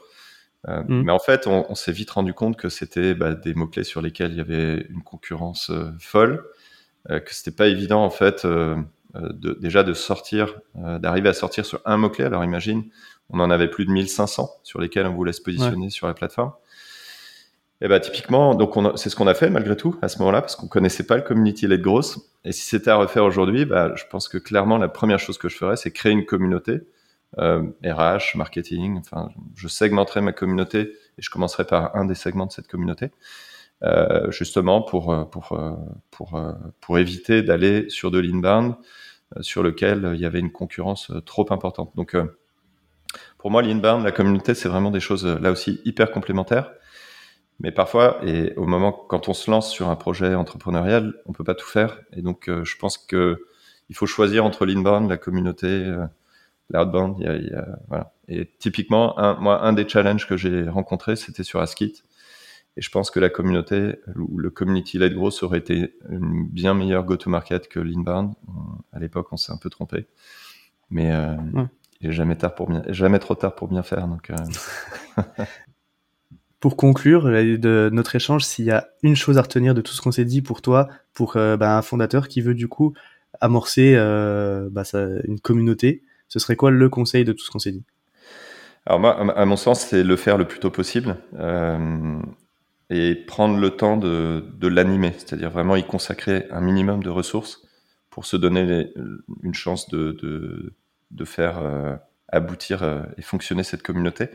Euh, 0.68 0.82
mmh. 0.82 1.02
Mais 1.04 1.12
en 1.12 1.18
fait, 1.18 1.46
on, 1.46 1.66
on 1.68 1.74
s'est 1.74 1.92
vite 1.92 2.10
rendu 2.10 2.34
compte 2.34 2.56
que 2.56 2.68
c'était 2.68 3.14
bah, 3.14 3.34
des 3.34 3.54
mots-clés 3.54 3.84
sur 3.84 4.02
lesquels 4.02 4.32
il 4.32 4.38
y 4.38 4.40
avait 4.40 4.86
une 4.90 5.02
concurrence 5.02 5.70
folle, 6.00 6.44
que 7.08 7.34
c'était 7.34 7.54
pas 7.54 7.66
évident 7.66 8.02
en 8.02 8.08
fait 8.08 8.46
euh, 9.16 9.28
de, 9.32 9.56
déjà 9.60 9.84
de 9.84 9.94
sortir, 9.94 10.58
euh, 10.76 10.98
d'arriver 10.98 11.28
à 11.28 11.34
sortir 11.34 11.64
sur 11.64 11.80
un 11.84 11.96
mot-clé. 11.96 12.24
Alors 12.24 12.42
imagine, 12.42 12.84
on 13.30 13.38
en 13.38 13.48
avait 13.48 13.68
plus 13.68 13.86
de 13.86 13.92
1500 13.92 14.50
sur 14.64 14.80
lesquels 14.80 15.06
on 15.06 15.14
voulait 15.14 15.32
se 15.32 15.40
positionner 15.40 15.88
sur 15.90 16.08
la 16.08 16.14
plateforme. 16.14 16.52
Et 17.80 17.88
bah 17.88 18.00
typiquement, 18.00 18.54
donc 18.54 18.74
c'est 18.96 19.10
ce 19.10 19.16
qu'on 19.16 19.26
a 19.26 19.34
fait 19.34 19.50
malgré 19.50 19.76
tout 19.76 19.96
à 20.00 20.08
ce 20.08 20.18
moment-là 20.20 20.40
parce 20.40 20.56
qu'on 20.56 20.68
connaissait 20.68 21.06
pas 21.06 21.16
le 21.16 21.22
community 21.22 21.66
led 21.66 21.82
growth. 21.82 22.18
Et 22.44 22.52
si 22.52 22.62
c'était 22.62 22.90
à 22.90 22.96
refaire 22.96 23.24
aujourd'hui, 23.24 23.64
bah, 23.64 23.92
je 23.96 24.04
pense 24.10 24.28
que 24.28 24.38
clairement 24.38 24.78
la 24.78 24.88
première 24.88 25.18
chose 25.18 25.38
que 25.38 25.48
je 25.48 25.56
ferais, 25.56 25.76
c'est 25.76 25.90
créer 25.90 26.12
une 26.12 26.24
communauté 26.24 26.80
euh, 27.38 27.62
RH, 27.84 28.36
marketing. 28.36 28.98
Enfin, 28.98 29.30
je 29.56 29.68
segmenterai 29.68 30.20
ma 30.20 30.32
communauté 30.32 30.80
et 31.18 31.22
je 31.22 31.30
commencerai 31.30 31.64
par 31.64 31.96
un 31.96 32.04
des 32.04 32.14
segments 32.14 32.46
de 32.46 32.52
cette 32.52 32.68
communauté. 32.68 33.10
Euh, 33.82 34.30
justement 34.30 34.80
pour 34.80 35.28
pour 35.30 35.58
pour 36.10 36.40
pour 36.80 36.98
éviter 36.98 37.42
d'aller 37.42 37.90
sur 37.90 38.10
de 38.10 38.18
l'inbound 38.18 38.76
euh, 39.36 39.42
sur 39.42 39.62
lequel 39.62 40.12
il 40.14 40.20
y 40.20 40.26
avait 40.26 40.40
une 40.40 40.52
concurrence 40.52 41.10
euh, 41.10 41.20
trop 41.20 41.46
importante. 41.50 41.90
Donc, 41.96 42.14
euh, 42.14 42.24
pour 43.38 43.50
moi, 43.50 43.62
l'inbound, 43.62 44.04
la 44.04 44.12
communauté, 44.12 44.54
c'est 44.54 44.68
vraiment 44.68 44.90
des 44.90 45.00
choses 45.00 45.26
là 45.26 45.50
aussi 45.50 45.80
hyper 45.84 46.10
complémentaires. 46.10 46.72
Mais 47.60 47.70
parfois, 47.70 48.18
et 48.24 48.54
au 48.56 48.66
moment 48.66 48.92
quand 48.92 49.28
on 49.28 49.34
se 49.34 49.50
lance 49.50 49.70
sur 49.70 49.88
un 49.88 49.96
projet 49.96 50.34
entrepreneurial, 50.34 51.14
on 51.26 51.32
peut 51.32 51.44
pas 51.44 51.54
tout 51.54 51.68
faire. 51.68 52.00
Et 52.12 52.22
donc, 52.22 52.48
je 52.48 52.76
pense 52.76 52.98
que 52.98 53.46
il 53.88 53.96
faut 53.96 54.06
choisir 54.06 54.44
entre 54.44 54.66
l'inbound, 54.66 55.08
la 55.08 55.18
communauté, 55.18 55.94
l'outbound. 56.70 57.16
voilà. 57.88 58.14
Et 58.28 58.50
typiquement, 58.58 59.18
un, 59.18 59.34
moi, 59.34 59.62
un 59.62 59.72
des 59.72 59.88
challenges 59.88 60.26
que 60.26 60.36
j'ai 60.36 60.68
rencontrés, 60.68 61.16
c'était 61.16 61.44
sur 61.44 61.60
Askit. 61.60 62.02
Et 62.76 62.82
je 62.82 62.90
pense 62.90 63.10
que 63.10 63.20
la 63.20 63.30
communauté 63.30 63.96
ou 64.16 64.38
le 64.38 64.50
community 64.50 64.98
led 64.98 65.14
growth 65.14 65.42
aurait 65.42 65.58
été 65.58 65.94
une 66.10 66.48
bien 66.48 66.74
meilleure 66.74 67.04
go-to-market 67.04 67.68
que 67.68 67.78
l'inbound. 67.78 68.34
À 68.92 68.98
l'époque, 68.98 69.28
on 69.30 69.36
s'est 69.36 69.52
un 69.52 69.58
peu 69.58 69.70
trompé. 69.70 70.06
Mais 70.90 71.12
euh, 71.12 71.36
il 72.00 72.08
n'est 72.08 72.12
jamais, 72.14 72.36
tard 72.36 72.54
pour 72.54 72.68
bien, 72.68 72.82
jamais 72.88 73.20
trop 73.20 73.36
tard 73.36 73.54
pour 73.54 73.68
bien 73.68 73.82
faire. 73.82 74.08
Donc, 74.08 74.30
euh... 74.30 75.22
pour 76.64 76.78
conclure 76.78 77.24
de 77.24 77.90
notre 77.92 78.16
échange, 78.16 78.42
s'il 78.42 78.64
y 78.64 78.70
a 78.70 78.88
une 79.02 79.16
chose 79.16 79.36
à 79.36 79.42
retenir 79.42 79.74
de 79.74 79.82
tout 79.82 79.92
ce 79.92 80.00
qu'on 80.00 80.12
s'est 80.12 80.24
dit 80.24 80.40
pour 80.40 80.62
toi, 80.62 80.88
pour 81.12 81.36
euh, 81.36 81.58
bah, 81.58 81.76
un 81.76 81.82
fondateur 81.82 82.26
qui 82.26 82.40
veut 82.40 82.54
du 82.54 82.68
coup 82.68 82.94
amorcer 83.42 83.92
euh, 83.96 84.70
bah, 84.70 84.84
une 85.24 85.40
communauté, 85.40 86.04
ce 86.28 86.38
serait 86.38 86.56
quoi 86.56 86.70
le 86.70 86.88
conseil 86.88 87.26
de 87.26 87.34
tout 87.34 87.44
ce 87.44 87.50
qu'on 87.50 87.58
s'est 87.58 87.72
dit? 87.72 87.84
Alors 88.86 88.98
moi, 88.98 89.38
à 89.38 89.44
mon 89.44 89.56
sens, 89.56 89.80
c'est 89.80 90.02
le 90.02 90.16
faire 90.16 90.38
le 90.38 90.46
plus 90.46 90.58
tôt 90.58 90.70
possible. 90.70 91.18
Euh, 91.38 92.18
et 92.88 93.14
prendre 93.14 93.58
le 93.58 93.68
temps 93.68 93.98
de, 93.98 94.42
l'animer, 94.62 95.12
c'est-à-dire 95.18 95.50
vraiment 95.50 95.76
y 95.76 95.86
consacrer 95.86 96.46
un 96.50 96.62
minimum 96.62 97.02
de 97.02 97.10
ressources 97.10 97.60
pour 98.08 98.24
se 98.24 98.38
donner 98.38 98.90
une 99.42 99.52
chance 99.52 99.90
de, 99.90 100.16
de, 101.10 101.24
faire 101.26 101.58
euh, 101.58 101.94
aboutir 102.28 102.82
euh, 102.82 103.02
et 103.18 103.22
fonctionner 103.22 103.64
cette 103.64 103.82
communauté. 103.82 104.30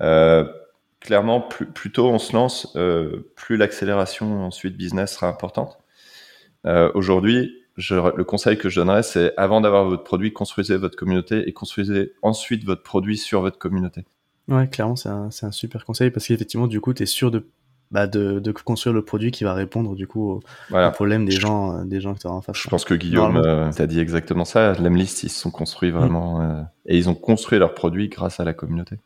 Euh, 0.00 0.44
clairement, 1.02 1.40
plus, 1.40 1.66
plus, 1.66 1.92
tôt 1.92 2.08
on 2.08 2.18
se 2.18 2.32
lance, 2.32 2.76
plus 3.36 3.56
l'accélération 3.56 4.44
ensuite 4.44 4.76
business 4.76 5.14
sera 5.14 5.28
importante. 5.28 5.78
Aujourd'hui, 6.94 7.62
le 7.76 8.22
conseil 8.22 8.58
que 8.58 8.68
je 8.68 8.80
donnerais, 8.80 9.02
c'est 9.02 9.32
avant 9.36 9.60
d'avoir 9.60 9.84
votre 9.84 10.04
produit, 10.04 10.32
construisez 10.32 10.76
votre 10.76 10.96
communauté 10.96 11.48
et 11.48 11.52
construisez 11.52 12.12
ensuite 12.22 12.64
votre 12.64 12.82
produit 12.82 13.16
sur 13.16 13.40
votre 13.40 13.58
communauté. 13.58 14.04
Ouais, 14.48 14.68
clairement, 14.68 14.96
c'est 14.96 15.08
un, 15.08 15.28
un, 15.42 15.50
super 15.52 15.84
conseil 15.84 16.10
parce 16.10 16.26
qu'effectivement, 16.26 16.66
du 16.66 16.80
coup, 16.80 16.92
tu 16.92 17.04
es 17.04 17.06
sûr 17.06 17.30
de, 17.30 17.46
bah, 17.92 18.06
de, 18.06 18.40
de, 18.40 18.52
construire 18.52 18.92
le 18.92 19.04
produit 19.04 19.30
qui 19.30 19.44
va 19.44 19.54
répondre 19.54 19.94
du 19.94 20.06
coup 20.06 20.30
au, 20.30 20.40
voilà. 20.70 20.90
problème 20.90 21.24
des 21.24 21.32
gens, 21.32 21.78
euh, 21.78 21.84
des 21.84 22.00
gens 22.00 22.14
que 22.14 22.20
tu 22.20 22.26
auras 22.26 22.36
en 22.36 22.40
face. 22.40 22.56
Je 22.56 22.68
pense 22.68 22.84
que 22.84 22.94
Guillaume 22.94 23.36
euh, 23.36 23.70
t'a 23.70 23.86
dit 23.86 24.00
exactement 24.00 24.44
ça. 24.44 24.72
Lemlist, 24.74 25.22
ils 25.22 25.28
se 25.28 25.40
sont 25.40 25.50
construits 25.50 25.90
vraiment 25.90 26.38
mm. 26.38 26.42
euh, 26.42 26.62
et 26.86 26.98
ils 26.98 27.08
ont 27.08 27.14
construit 27.14 27.58
leur 27.58 27.74
produit 27.74 28.08
grâce 28.08 28.40
à 28.40 28.44
la 28.44 28.52
communauté. 28.52 28.96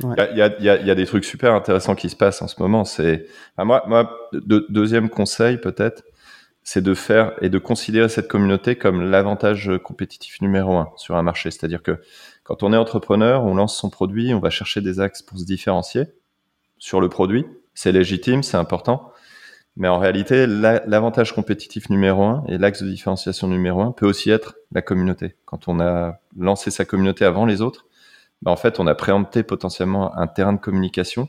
Il 0.00 0.36
y, 0.36 0.68
a, 0.68 0.94
des 0.94 1.06
trucs 1.06 1.24
super 1.24 1.54
intéressants 1.54 1.94
qui 1.94 2.08
se 2.08 2.16
passent 2.16 2.42
en 2.42 2.48
ce 2.48 2.60
moment. 2.60 2.84
C'est 2.84 3.26
moi, 3.58 3.84
moi 3.86 4.10
de, 4.32 4.66
deuxième 4.68 5.08
conseil 5.08 5.58
peut-être, 5.58 6.02
c'est 6.62 6.82
de 6.82 6.94
faire 6.94 7.32
et 7.40 7.48
de 7.48 7.58
considérer 7.58 8.08
cette 8.08 8.28
communauté 8.28 8.76
comme 8.76 9.08
l'avantage 9.10 9.70
compétitif 9.84 10.40
numéro 10.42 10.76
un 10.76 10.90
sur 10.96 11.16
un 11.16 11.22
marché. 11.22 11.50
C'est-à-dire 11.50 11.82
que 11.82 11.98
quand 12.44 12.62
on 12.62 12.72
est 12.72 12.76
entrepreneur, 12.76 13.44
on 13.44 13.54
lance 13.54 13.76
son 13.76 13.88
produit, 13.88 14.34
on 14.34 14.40
va 14.40 14.50
chercher 14.50 14.80
des 14.80 15.00
axes 15.00 15.22
pour 15.22 15.38
se 15.38 15.44
différencier 15.44 16.04
sur 16.78 17.00
le 17.00 17.08
produit. 17.08 17.46
C'est 17.74 17.92
légitime, 17.92 18.42
c'est 18.42 18.56
important. 18.56 19.12
Mais 19.76 19.88
en 19.88 19.98
réalité, 19.98 20.46
l'avantage 20.46 21.34
compétitif 21.34 21.90
numéro 21.90 22.24
un 22.24 22.44
et 22.48 22.56
l'axe 22.56 22.82
de 22.82 22.88
différenciation 22.88 23.46
numéro 23.46 23.82
un 23.82 23.92
peut 23.92 24.06
aussi 24.06 24.30
être 24.30 24.56
la 24.72 24.80
communauté. 24.80 25.36
Quand 25.44 25.68
on 25.68 25.80
a 25.80 26.18
lancé 26.36 26.70
sa 26.70 26.86
communauté 26.86 27.26
avant 27.26 27.44
les 27.44 27.60
autres, 27.60 27.86
bah 28.42 28.50
en 28.50 28.56
fait, 28.56 28.80
on 28.80 28.86
a 28.86 28.94
préempté 28.94 29.42
potentiellement 29.42 30.16
un 30.16 30.26
terrain 30.26 30.52
de 30.52 30.60
communication 30.60 31.28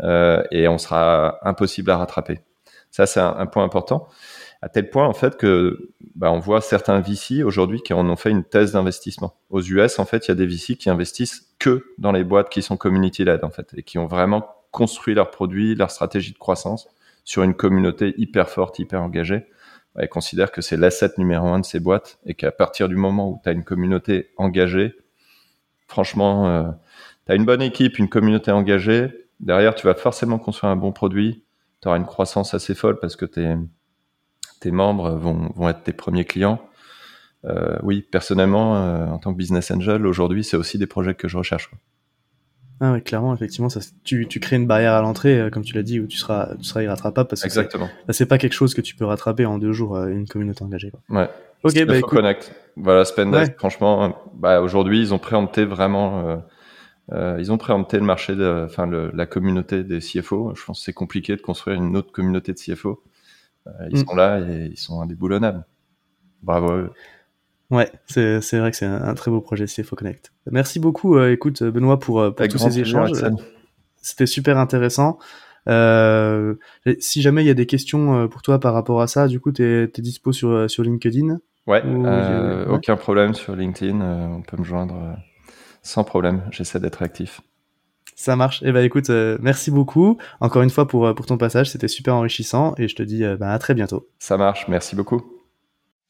euh, 0.00 0.42
et 0.50 0.68
on 0.68 0.78
sera 0.78 1.38
impossible 1.42 1.90
à 1.90 1.98
rattraper. 1.98 2.40
Ça, 2.90 3.06
c'est 3.06 3.20
un, 3.20 3.46
point 3.46 3.64
important 3.64 4.08
à 4.62 4.70
tel 4.70 4.88
point 4.88 5.06
en 5.06 5.12
fait 5.12 5.36
que 5.36 5.90
bah, 6.14 6.32
on 6.32 6.38
voit 6.38 6.62
certains 6.62 7.00
VC 7.00 7.42
aujourd'hui 7.42 7.82
qui 7.82 7.92
en 7.92 8.08
ont 8.08 8.16
fait 8.16 8.30
une 8.30 8.44
thèse 8.44 8.72
d'investissement. 8.72 9.34
Aux 9.50 9.60
US, 9.60 9.98
en 9.98 10.06
fait, 10.06 10.26
il 10.26 10.28
y 10.28 10.32
a 10.32 10.34
des 10.34 10.46
VC 10.46 10.76
qui 10.76 10.88
investissent 10.88 11.54
que 11.58 11.84
dans 11.98 12.12
les 12.12 12.24
boîtes 12.24 12.48
qui 12.48 12.62
sont 12.62 12.78
community 12.78 13.24
led 13.24 13.44
en 13.44 13.50
fait 13.50 13.74
et 13.76 13.82
qui 13.82 13.98
ont 13.98 14.06
vraiment 14.06 14.46
construit 14.70 15.14
leurs 15.14 15.30
produits, 15.30 15.74
leur 15.74 15.90
stratégie 15.90 16.32
de 16.32 16.38
croissance 16.38 16.88
sur 17.24 17.42
une 17.42 17.54
communauté 17.54 18.14
hyper 18.16 18.48
forte, 18.48 18.78
hyper 18.78 19.02
engagée. 19.02 19.46
Ils 20.00 20.08
considèrent 20.08 20.50
que 20.50 20.62
c'est 20.62 20.76
l'asset 20.76 21.12
numéro 21.18 21.46
un 21.48 21.60
de 21.60 21.64
ces 21.64 21.78
boîtes 21.78 22.18
et 22.24 22.34
qu'à 22.34 22.50
partir 22.50 22.88
du 22.88 22.96
moment 22.96 23.28
où 23.28 23.40
tu 23.42 23.48
as 23.50 23.52
une 23.52 23.64
communauté 23.64 24.30
engagée, 24.38 24.96
franchement, 25.86 26.46
euh, 26.48 26.70
tu 27.26 27.32
as 27.32 27.34
une 27.34 27.44
bonne 27.44 27.62
équipe, 27.62 27.98
une 27.98 28.08
communauté 28.08 28.50
engagée, 28.50 29.28
derrière, 29.40 29.74
tu 29.74 29.86
vas 29.86 29.94
forcément 29.94 30.38
construire 30.38 30.70
un 30.70 30.76
bon 30.76 30.92
produit, 30.92 31.44
tu 31.80 31.88
auras 31.88 31.96
une 31.96 32.06
croissance 32.06 32.54
assez 32.54 32.74
folle 32.74 32.98
parce 32.98 33.16
que 33.16 33.24
tes 33.26 34.70
membres 34.70 35.10
vont, 35.10 35.50
vont 35.54 35.68
être 35.68 35.82
tes 35.82 35.92
premiers 35.92 36.24
clients. 36.24 36.60
Euh, 37.44 37.76
oui, 37.82 38.02
personnellement, 38.02 38.76
euh, 38.76 39.06
en 39.06 39.18
tant 39.18 39.32
que 39.32 39.38
business 39.38 39.70
angel, 39.70 40.06
aujourd'hui, 40.06 40.44
c'est 40.44 40.56
aussi 40.56 40.78
des 40.78 40.86
projets 40.86 41.14
que 41.14 41.28
je 41.28 41.36
recherche. 41.36 41.70
Ah 42.80 42.92
oui, 42.92 43.02
clairement, 43.02 43.34
effectivement, 43.34 43.68
ça, 43.68 43.80
tu, 44.02 44.26
tu 44.26 44.40
crées 44.40 44.56
une 44.56 44.66
barrière 44.66 44.94
à 44.94 45.00
l'entrée, 45.00 45.38
euh, 45.38 45.50
comme 45.50 45.62
tu 45.62 45.74
l'as 45.74 45.82
dit, 45.82 46.00
où 46.00 46.06
tu 46.06 46.16
seras, 46.16 46.54
tu 46.56 46.64
seras 46.64 46.82
irrattrapable 46.82 47.28
parce 47.28 47.42
que 47.42 47.46
Exactement. 47.46 47.88
c'est 48.10 48.26
pas 48.26 48.38
quelque 48.38 48.52
chose 48.52 48.74
que 48.74 48.80
tu 48.80 48.96
peux 48.96 49.04
rattraper 49.04 49.46
en 49.46 49.58
deux 49.58 49.72
jours, 49.72 49.96
une 49.96 50.26
communauté 50.26 50.64
engagée. 50.64 50.90
Quoi. 50.90 51.00
Ouais. 51.20 51.28
Ok, 51.62 51.84
bah, 51.86 51.96
écoute... 51.96 52.10
Connect. 52.10 52.54
Voilà, 52.76 53.04
Spendesk, 53.04 53.56
franchement, 53.56 54.16
bah, 54.34 54.60
aujourd'hui, 54.60 55.00
ils 55.00 55.14
ont 55.14 55.18
préempté 55.18 55.64
vraiment, 55.64 56.42
euh, 57.12 57.36
ils 57.38 57.52
ont 57.52 57.58
préempté 57.58 57.98
le 57.98 58.04
marché, 58.04 58.34
de, 58.34 58.64
enfin, 58.66 58.86
la 58.86 59.26
communauté 59.26 59.84
des 59.84 60.00
CFO. 60.00 60.52
Je 60.54 60.64
pense 60.64 60.80
que 60.80 60.84
c'est 60.84 60.92
compliqué 60.92 61.36
de 61.36 61.40
construire 61.40 61.80
une 61.80 61.96
autre 61.96 62.12
communauté 62.12 62.52
de 62.52 62.58
CFO. 62.58 63.02
Euh, 63.66 63.70
ils 63.90 64.00
mm. 64.00 64.04
sont 64.06 64.14
là 64.14 64.40
et 64.40 64.70
ils 64.72 64.78
sont 64.78 65.00
indéboulonnables. 65.00 65.64
Bravo 66.42 66.88
Ouais, 67.70 67.90
c'est, 68.06 68.40
c'est 68.40 68.58
vrai 68.58 68.70
que 68.70 68.76
c'est 68.76 68.86
un, 68.86 69.14
très 69.14 69.30
beau 69.30 69.40
projet 69.40 69.66
CFO 69.66 69.96
Connect. 69.96 70.32
Merci 70.50 70.78
beaucoup, 70.80 71.16
euh, 71.16 71.32
écoute 71.32 71.62
Benoît, 71.62 71.98
pour, 71.98 72.20
euh, 72.20 72.30
pour 72.30 72.46
tous 72.48 72.58
ces 72.58 72.78
échanges. 72.78 73.12
C'était 74.02 74.26
super 74.26 74.58
intéressant. 74.58 75.18
Euh, 75.66 76.56
si 76.98 77.22
jamais 77.22 77.42
il 77.42 77.46
y 77.46 77.50
a 77.50 77.54
des 77.54 77.66
questions 77.66 78.28
pour 78.28 78.42
toi 78.42 78.60
par 78.60 78.74
rapport 78.74 79.00
à 79.00 79.06
ça, 79.06 79.28
du 79.28 79.40
coup, 79.40 79.50
tu 79.50 79.64
es, 79.64 79.88
dispo 79.98 80.32
sur, 80.32 80.70
sur 80.70 80.82
LinkedIn? 80.82 81.38
Ouais, 81.66 81.82
euh, 81.86 82.66
aucun 82.68 82.96
problème 82.96 83.32
sur 83.32 83.56
LinkedIn. 83.56 84.00
on 84.00 84.42
peut 84.42 84.58
me 84.58 84.64
joindre 84.64 85.16
sans 85.82 86.04
problème. 86.04 86.42
J'essaie 86.50 86.80
d'être 86.80 87.02
actif. 87.02 87.40
Ça 88.16 88.36
marche. 88.36 88.62
Eh 88.64 88.72
ben 88.72 88.84
écoute, 88.84 89.10
euh, 89.10 89.38
merci 89.40 89.70
beaucoup 89.70 90.18
encore 90.40 90.62
une 90.62 90.70
fois 90.70 90.86
pour, 90.86 91.06
euh, 91.06 91.14
pour 91.14 91.26
ton 91.26 91.36
passage, 91.36 91.70
c'était 91.70 91.88
super 91.88 92.14
enrichissant 92.14 92.74
et 92.78 92.88
je 92.88 92.94
te 92.94 93.02
dis 93.02 93.24
euh, 93.24 93.36
bah, 93.36 93.52
à 93.52 93.58
très 93.58 93.74
bientôt. 93.74 94.08
Ça 94.18 94.36
marche, 94.36 94.68
merci 94.68 94.94
beaucoup. 94.94 95.33